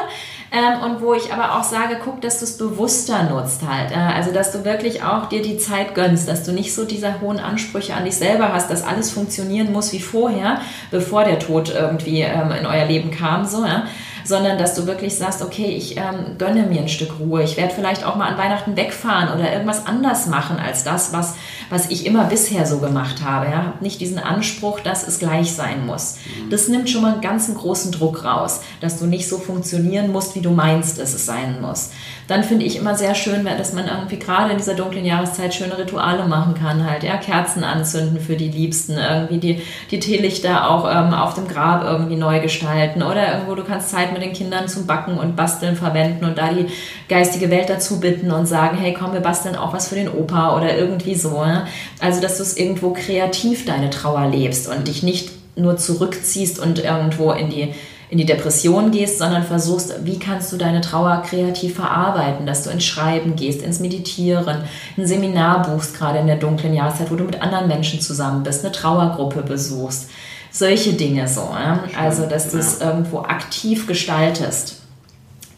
Ähm, 0.52 0.82
und 0.82 1.00
wo 1.00 1.14
ich 1.14 1.32
aber 1.32 1.56
auch 1.56 1.62
sage, 1.62 1.98
guck, 2.02 2.20
dass 2.22 2.40
du 2.40 2.44
es 2.44 2.58
bewusster 2.58 3.22
nutzt 3.24 3.62
halt. 3.68 3.92
Äh, 3.92 3.94
also, 3.94 4.32
dass 4.32 4.50
du 4.50 4.64
wirklich 4.64 5.00
auch 5.04 5.28
dir 5.28 5.42
die 5.42 5.58
Zeit 5.58 5.94
gönnst, 5.94 6.28
dass 6.28 6.42
du 6.42 6.50
nicht 6.50 6.74
so 6.74 6.84
diese 6.84 7.20
hohen 7.20 7.38
Ansprüche 7.38 7.94
an 7.94 8.04
dich 8.04 8.16
selber 8.16 8.52
hast, 8.52 8.68
dass 8.68 8.82
alles 8.82 9.12
funktionieren 9.12 9.70
muss 9.70 9.92
wie 9.92 10.00
vorher, 10.00 10.60
bevor 10.90 11.22
der 11.22 11.38
Tod 11.38 11.72
irgendwie 11.72 12.22
ähm, 12.22 12.50
in 12.50 12.66
euer 12.66 12.86
Leben 12.86 13.12
kam, 13.12 13.44
so, 13.44 13.64
ja 13.64 13.84
sondern 14.24 14.58
dass 14.58 14.74
du 14.74 14.86
wirklich 14.86 15.16
sagst, 15.16 15.42
okay, 15.42 15.66
ich 15.66 15.96
ähm, 15.96 16.36
gönne 16.38 16.64
mir 16.64 16.80
ein 16.80 16.88
Stück 16.88 17.18
Ruhe. 17.18 17.42
Ich 17.42 17.56
werde 17.56 17.74
vielleicht 17.74 18.04
auch 18.04 18.16
mal 18.16 18.28
an 18.28 18.38
Weihnachten 18.38 18.76
wegfahren 18.76 19.34
oder 19.34 19.52
irgendwas 19.52 19.86
anders 19.86 20.26
machen 20.26 20.58
als 20.58 20.84
das, 20.84 21.12
was, 21.12 21.34
was 21.68 21.90
ich 21.90 22.06
immer 22.06 22.24
bisher 22.24 22.66
so 22.66 22.78
gemacht 22.78 23.22
habe. 23.24 23.46
Ja? 23.46 23.66
Hab 23.66 23.82
nicht 23.82 24.00
diesen 24.00 24.18
Anspruch, 24.18 24.80
dass 24.80 25.06
es 25.06 25.18
gleich 25.18 25.52
sein 25.52 25.86
muss. 25.86 26.16
Mhm. 26.16 26.50
Das 26.50 26.68
nimmt 26.68 26.90
schon 26.90 27.02
mal 27.02 27.12
einen 27.12 27.20
ganzen 27.20 27.54
großen 27.54 27.92
Druck 27.92 28.24
raus, 28.24 28.60
dass 28.80 28.98
du 28.98 29.06
nicht 29.06 29.28
so 29.28 29.38
funktionieren 29.38 30.12
musst, 30.12 30.34
wie 30.34 30.40
du 30.40 30.50
meinst, 30.50 30.98
dass 30.98 31.14
es 31.14 31.26
sein 31.26 31.60
muss 31.60 31.90
dann 32.30 32.44
finde 32.44 32.64
ich 32.64 32.76
immer 32.76 32.94
sehr 32.94 33.16
schön, 33.16 33.44
dass 33.44 33.72
man 33.72 33.88
irgendwie 33.88 34.18
gerade 34.18 34.52
in 34.52 34.58
dieser 34.58 34.74
dunklen 34.74 35.04
Jahreszeit 35.04 35.52
schöne 35.52 35.76
Rituale 35.76 36.26
machen 36.26 36.54
kann, 36.54 36.88
halt, 36.88 37.02
ja, 37.02 37.16
Kerzen 37.16 37.64
anzünden 37.64 38.20
für 38.20 38.36
die 38.36 38.48
Liebsten, 38.48 38.92
irgendwie 38.98 39.38
die, 39.38 39.62
die 39.90 39.98
Teelichter 39.98 40.70
auch 40.70 40.88
ähm, 40.88 41.12
auf 41.12 41.34
dem 41.34 41.48
Grab 41.48 41.82
irgendwie 41.82 42.14
neu 42.14 42.38
gestalten 42.38 43.02
oder 43.02 43.32
irgendwo 43.32 43.56
du 43.56 43.64
kannst 43.64 43.90
Zeit 43.90 44.09
mit 44.12 44.22
den 44.22 44.32
Kindern 44.32 44.68
zum 44.68 44.86
Backen 44.86 45.18
und 45.18 45.36
Basteln 45.36 45.76
verwenden 45.76 46.24
und 46.24 46.38
da 46.38 46.52
die 46.52 46.66
geistige 47.08 47.50
Welt 47.50 47.68
dazu 47.68 48.00
bitten 48.00 48.30
und 48.30 48.46
sagen, 48.46 48.76
hey, 48.76 48.94
komm, 48.98 49.12
wir 49.12 49.20
basteln 49.20 49.56
auch 49.56 49.72
was 49.72 49.88
für 49.88 49.94
den 49.94 50.08
Opa 50.08 50.56
oder 50.56 50.76
irgendwie 50.76 51.14
so. 51.14 51.44
Ne? 51.44 51.66
Also, 52.00 52.20
dass 52.20 52.36
du 52.36 52.42
es 52.42 52.56
irgendwo 52.56 52.92
kreativ 52.92 53.64
deine 53.64 53.90
Trauer 53.90 54.28
lebst 54.28 54.68
und 54.68 54.88
dich 54.88 55.02
nicht 55.02 55.30
nur 55.56 55.76
zurückziehst 55.76 56.58
und 56.58 56.78
irgendwo 56.78 57.32
in 57.32 57.50
die 57.50 57.74
in 58.10 58.18
die 58.18 58.26
Depression 58.26 58.90
gehst, 58.90 59.18
sondern 59.18 59.44
versuchst, 59.44 60.04
wie 60.04 60.18
kannst 60.18 60.52
du 60.52 60.56
deine 60.56 60.80
Trauer 60.80 61.22
kreativ 61.24 61.76
verarbeiten, 61.76 62.44
dass 62.44 62.64
du 62.64 62.70
ins 62.70 62.84
Schreiben 62.84 63.36
gehst, 63.36 63.62
ins 63.62 63.78
Meditieren, 63.78 64.64
ein 64.96 65.06
Seminar 65.06 65.62
buchst, 65.62 65.96
gerade 65.96 66.18
in 66.18 66.26
der 66.26 66.36
dunklen 66.36 66.74
Jahreszeit, 66.74 67.10
wo 67.10 67.14
du 67.14 67.22
mit 67.22 67.40
anderen 67.40 67.68
Menschen 67.68 68.00
zusammen 68.00 68.42
bist, 68.42 68.64
eine 68.64 68.72
Trauergruppe 68.72 69.42
besuchst. 69.42 70.10
Solche 70.50 70.94
Dinge 70.94 71.28
so. 71.28 71.48
Ja? 71.52 71.84
Also, 71.98 72.26
dass 72.26 72.50
du 72.50 72.58
es 72.58 72.80
irgendwo 72.80 73.20
aktiv 73.20 73.86
gestaltest. 73.86 74.80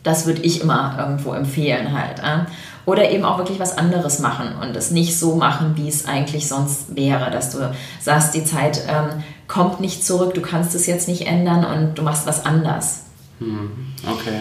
Das 0.02 0.26
würde 0.26 0.42
ich 0.42 0.60
immer 0.60 0.96
irgendwo 0.98 1.32
empfehlen 1.32 1.96
halt. 1.96 2.18
Ja? 2.18 2.46
Oder 2.84 3.10
eben 3.10 3.24
auch 3.24 3.38
wirklich 3.38 3.60
was 3.60 3.78
anderes 3.78 4.18
machen 4.18 4.56
und 4.60 4.74
es 4.76 4.90
nicht 4.90 5.16
so 5.16 5.36
machen, 5.36 5.76
wie 5.76 5.88
es 5.88 6.06
eigentlich 6.06 6.48
sonst 6.48 6.96
wäre, 6.96 7.30
dass 7.30 7.50
du 7.50 7.72
sagst, 8.00 8.34
die 8.34 8.44
Zeit 8.44 8.82
ähm, 8.88 9.22
kommt 9.46 9.80
nicht 9.80 10.04
zurück, 10.04 10.34
du 10.34 10.40
kannst 10.40 10.74
es 10.74 10.86
jetzt 10.86 11.06
nicht 11.06 11.26
ändern 11.26 11.64
und 11.64 11.96
du 11.96 12.02
machst 12.02 12.26
was 12.26 12.44
anders. 12.44 13.02
Hm, 13.38 13.70
okay. 14.10 14.40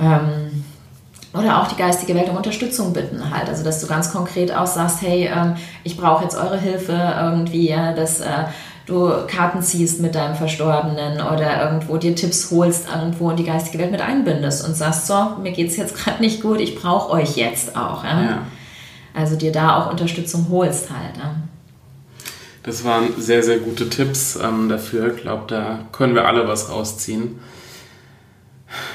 Ähm, 0.00 0.64
oder 1.34 1.60
auch 1.60 1.68
die 1.68 1.76
geistige 1.76 2.14
Welt 2.14 2.30
um 2.30 2.36
Unterstützung 2.36 2.92
bitten 2.92 3.30
halt. 3.30 3.48
Also 3.48 3.62
dass 3.62 3.80
du 3.80 3.86
ganz 3.86 4.10
konkret 4.12 4.54
auch 4.54 4.66
sagst, 4.66 5.02
hey, 5.02 5.26
ähm, 5.26 5.56
ich 5.84 5.96
brauche 5.96 6.24
jetzt 6.24 6.36
eure 6.36 6.58
Hilfe 6.58 6.94
irgendwie, 7.20 7.68
ja, 7.68 7.92
dass 7.92 8.20
äh, 8.20 8.44
du 8.88 9.26
Karten 9.26 9.62
ziehst 9.62 10.00
mit 10.00 10.14
deinem 10.14 10.34
Verstorbenen 10.34 11.20
oder 11.20 11.62
irgendwo 11.62 11.98
dir 11.98 12.16
Tipps 12.16 12.50
holst 12.50 12.86
irgendwo 12.88 13.28
und 13.28 13.38
die 13.38 13.44
geistige 13.44 13.78
Welt 13.78 13.92
mit 13.92 14.00
einbindest 14.00 14.66
und 14.66 14.74
sagst, 14.74 15.06
so, 15.06 15.36
mir 15.42 15.52
geht 15.52 15.68
es 15.68 15.76
jetzt 15.76 15.94
gerade 15.94 16.22
nicht 16.22 16.42
gut, 16.42 16.60
ich 16.60 16.74
brauche 16.74 17.12
euch 17.12 17.36
jetzt 17.36 17.76
auch. 17.76 18.02
Ja? 18.02 18.22
ja? 18.22 18.42
Also 19.14 19.36
dir 19.36 19.52
da 19.52 19.76
auch 19.76 19.90
Unterstützung 19.90 20.46
holst 20.50 20.88
halt. 20.90 21.16
Ja? 21.18 21.34
Das 22.62 22.84
waren 22.84 23.08
sehr, 23.18 23.42
sehr 23.42 23.58
gute 23.58 23.88
Tipps 23.88 24.36
ähm, 24.42 24.68
dafür. 24.68 25.14
Ich 25.14 25.22
glaube, 25.22 25.44
da 25.48 25.80
können 25.92 26.14
wir 26.14 26.26
alle 26.26 26.48
was 26.48 26.70
rausziehen. 26.70 27.38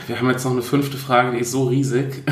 Wir 0.08 0.20
haben 0.20 0.30
jetzt 0.30 0.44
noch 0.44 0.52
eine 0.52 0.62
fünfte 0.62 0.98
Frage, 0.98 1.32
die 1.32 1.40
ist 1.40 1.52
so 1.52 1.66
riesig. 1.66 2.24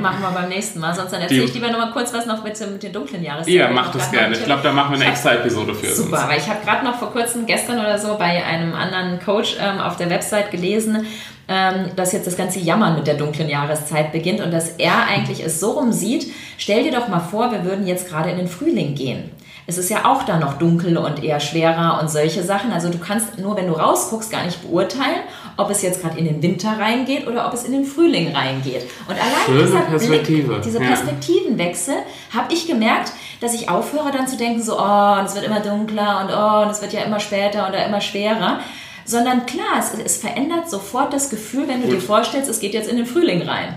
Machen 0.00 0.20
wir 0.20 0.30
beim 0.30 0.48
nächsten 0.48 0.80
Mal. 0.80 0.94
Sonst 0.94 1.12
erzähle 1.12 1.44
ich 1.44 1.54
lieber 1.54 1.70
noch 1.70 1.78
mal 1.78 1.92
kurz 1.92 2.12
was 2.12 2.26
noch 2.26 2.42
mit, 2.42 2.58
mit 2.72 2.82
den 2.82 2.92
dunklen 2.92 3.22
Jahreszeiten. 3.22 3.58
Ja, 3.58 3.70
mach 3.70 3.92
das 3.92 4.10
gerne. 4.10 4.34
Ich 4.34 4.44
glaube, 4.44 4.62
da 4.62 4.72
machen 4.72 4.94
wir 4.94 5.00
eine 5.00 5.10
extra 5.10 5.34
Episode 5.34 5.74
für. 5.74 5.94
Super, 5.94 6.16
sonst. 6.16 6.28
weil 6.28 6.38
ich 6.38 6.48
habe 6.48 6.64
gerade 6.64 6.84
noch 6.84 6.98
vor 6.98 7.12
kurzem, 7.12 7.46
gestern 7.46 7.78
oder 7.78 7.98
so, 7.98 8.16
bei 8.18 8.44
einem 8.44 8.74
anderen 8.74 9.20
Coach 9.20 9.56
ähm, 9.60 9.78
auf 9.78 9.96
der 9.96 10.10
Website 10.10 10.50
gelesen, 10.50 11.06
ähm, 11.46 11.90
dass 11.94 12.12
jetzt 12.12 12.26
das 12.26 12.36
ganze 12.36 12.58
Jammern 12.58 12.96
mit 12.96 13.06
der 13.06 13.14
dunklen 13.14 13.48
Jahreszeit 13.48 14.10
beginnt 14.10 14.40
und 14.40 14.50
dass 14.50 14.70
er 14.70 15.06
eigentlich 15.06 15.44
es 15.44 15.60
so 15.60 15.72
rum 15.72 15.92
sieht. 15.92 16.32
Stell 16.56 16.82
dir 16.82 16.92
doch 16.92 17.08
mal 17.08 17.20
vor, 17.20 17.52
wir 17.52 17.64
würden 17.64 17.86
jetzt 17.86 18.08
gerade 18.08 18.30
in 18.30 18.38
den 18.38 18.48
Frühling 18.48 18.94
gehen 18.94 19.30
es 19.68 19.76
ist 19.76 19.90
ja 19.90 20.06
auch 20.06 20.22
da 20.22 20.38
noch 20.38 20.54
dunkel 20.54 20.96
und 20.96 21.22
eher 21.22 21.40
schwerer 21.40 21.98
und 22.00 22.10
solche 22.10 22.42
Sachen. 22.42 22.72
Also 22.72 22.88
du 22.88 22.96
kannst 22.96 23.38
nur, 23.38 23.54
wenn 23.54 23.66
du 23.66 23.74
rausguckst, 23.74 24.30
gar 24.30 24.42
nicht 24.46 24.62
beurteilen, 24.62 25.20
ob 25.58 25.68
es 25.68 25.82
jetzt 25.82 26.00
gerade 26.00 26.18
in 26.18 26.24
den 26.24 26.42
Winter 26.42 26.78
reingeht 26.78 27.26
oder 27.26 27.46
ob 27.46 27.52
es 27.52 27.64
in 27.64 27.72
den 27.72 27.84
Frühling 27.84 28.34
reingeht. 28.34 28.84
Und 29.06 29.14
allein 29.14 29.66
dieser 29.66 29.80
Perspektive. 29.82 30.48
Blick, 30.48 30.62
dieser 30.62 30.80
Perspektivenwechsel, 30.80 31.96
ja. 31.96 32.40
habe 32.40 32.54
ich 32.54 32.66
gemerkt, 32.66 33.12
dass 33.42 33.52
ich 33.52 33.68
aufhöre 33.68 34.10
dann 34.10 34.26
zu 34.26 34.38
denken, 34.38 34.62
so, 34.62 34.78
oh, 34.80 35.16
es 35.22 35.34
wird 35.34 35.44
immer 35.44 35.60
dunkler 35.60 36.22
und 36.22 36.30
oh, 36.34 36.62
und 36.64 36.70
es 36.70 36.80
wird 36.80 36.94
ja 36.94 37.02
immer 37.02 37.20
später 37.20 37.68
oder 37.68 37.84
immer 37.84 38.00
schwerer. 38.00 38.60
Sondern 39.04 39.44
klar, 39.44 39.78
es, 39.78 39.92
es 40.02 40.16
verändert 40.16 40.70
sofort 40.70 41.12
das 41.12 41.28
Gefühl, 41.28 41.68
wenn 41.68 41.82
du 41.82 41.88
Gut. 41.88 41.96
dir 41.96 42.00
vorstellst, 42.00 42.48
es 42.48 42.60
geht 42.60 42.72
jetzt 42.72 42.88
in 42.88 42.96
den 42.96 43.06
Frühling 43.06 43.42
rein. 43.42 43.74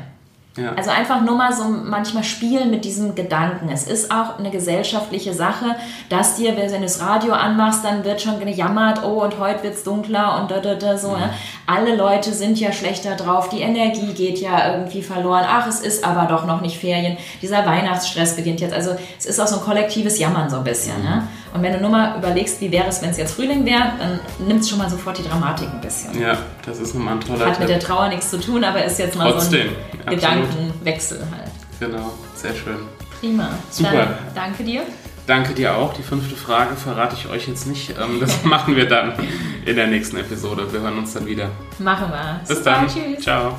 Ja. 0.57 0.73
Also 0.73 0.89
einfach 0.89 1.21
nur 1.21 1.35
mal 1.35 1.53
so 1.53 1.63
manchmal 1.63 2.25
spielen 2.25 2.71
mit 2.71 2.83
diesem 2.83 3.15
Gedanken. 3.15 3.69
Es 3.69 3.87
ist 3.87 4.11
auch 4.11 4.37
eine 4.37 4.51
gesellschaftliche 4.51 5.33
Sache, 5.33 5.77
dass 6.09 6.35
dir, 6.35 6.57
wenn 6.57 6.69
du 6.69 6.81
das 6.81 6.99
Radio 6.99 7.33
anmachst, 7.33 7.85
dann 7.85 8.03
wird 8.03 8.21
schon 8.21 8.37
gejammert, 8.39 9.01
oh, 9.03 9.23
und 9.23 9.39
heute 9.39 9.63
wird 9.63 9.75
es 9.75 9.83
dunkler 9.83 10.41
und 10.41 10.51
da, 10.51 10.59
da, 10.59 10.75
da, 10.75 10.97
so. 10.97 11.11
Mhm. 11.11 11.21
Ja. 11.21 11.29
Alle 11.67 11.95
Leute 11.95 12.33
sind 12.33 12.59
ja 12.59 12.73
schlechter 12.73 13.15
drauf, 13.15 13.47
die 13.47 13.61
Energie 13.61 14.13
geht 14.13 14.39
ja 14.39 14.73
irgendwie 14.73 15.01
verloren. 15.01 15.45
Ach, 15.47 15.67
es 15.67 15.79
ist 15.79 16.03
aber 16.03 16.27
doch 16.27 16.45
noch 16.45 16.59
nicht 16.59 16.77
Ferien. 16.77 17.15
Dieser 17.41 17.65
Weihnachtsstress 17.65 18.35
beginnt 18.35 18.59
jetzt. 18.59 18.73
Also 18.73 18.95
es 19.17 19.25
ist 19.25 19.39
auch 19.39 19.47
so 19.47 19.59
ein 19.59 19.61
kollektives 19.63 20.19
Jammern 20.19 20.49
so 20.49 20.57
ein 20.57 20.63
bisschen. 20.65 20.99
Mhm. 20.99 21.05
Ja. 21.05 21.23
Und 21.53 21.61
wenn 21.63 21.73
du 21.73 21.81
nur 21.81 21.89
mal 21.89 22.17
überlegst, 22.17 22.61
wie 22.61 22.71
wäre 22.71 22.87
es, 22.87 23.01
wenn 23.01 23.09
es 23.09 23.17
jetzt 23.17 23.35
Frühling 23.35 23.65
wäre, 23.65 23.93
dann 23.99 24.19
nimmt 24.47 24.61
es 24.61 24.69
schon 24.69 24.77
mal 24.77 24.89
sofort 24.89 25.17
die 25.17 25.23
Dramatik 25.23 25.67
ein 25.69 25.81
bisschen. 25.81 26.19
Ja, 26.19 26.37
das 26.65 26.79
ist 26.79 26.95
nochmal 26.95 27.15
ein 27.15 27.21
toller 27.21 27.45
Hat 27.45 27.59
mit 27.59 27.69
der 27.69 27.79
Trauer 27.79 28.07
nichts 28.09 28.29
zu 28.29 28.39
tun, 28.39 28.63
aber 28.63 28.83
ist 28.85 28.99
jetzt 28.99 29.17
mal 29.17 29.31
Trotzdem, 29.31 29.69
so 29.69 30.05
ein 30.05 30.15
Gedankenwechsel 30.15 31.19
halt. 31.19 31.51
Genau, 31.79 32.11
sehr 32.35 32.53
schön. 32.53 32.77
Prima. 33.19 33.49
Super. 33.69 33.91
Dann 33.91 34.15
danke 34.33 34.63
dir. 34.63 34.83
Danke 35.27 35.53
dir 35.53 35.75
auch. 35.75 35.93
Die 35.93 36.03
fünfte 36.03 36.35
Frage 36.35 36.75
verrate 36.75 37.15
ich 37.15 37.29
euch 37.29 37.47
jetzt 37.47 37.67
nicht. 37.67 37.91
Ähm, 37.91 38.19
das 38.19 38.43
machen 38.43 38.75
wir 38.75 38.87
dann 38.87 39.13
in 39.65 39.75
der 39.75 39.87
nächsten 39.87 40.17
Episode. 40.17 40.71
Wir 40.71 40.81
hören 40.81 40.97
uns 40.97 41.13
dann 41.13 41.25
wieder. 41.25 41.49
Machen 41.79 42.09
wir. 42.09 42.39
Bis 42.47 42.57
Super, 42.57 42.71
dann. 42.71 42.87
Tschüss. 42.87 43.23
Ciao. 43.23 43.55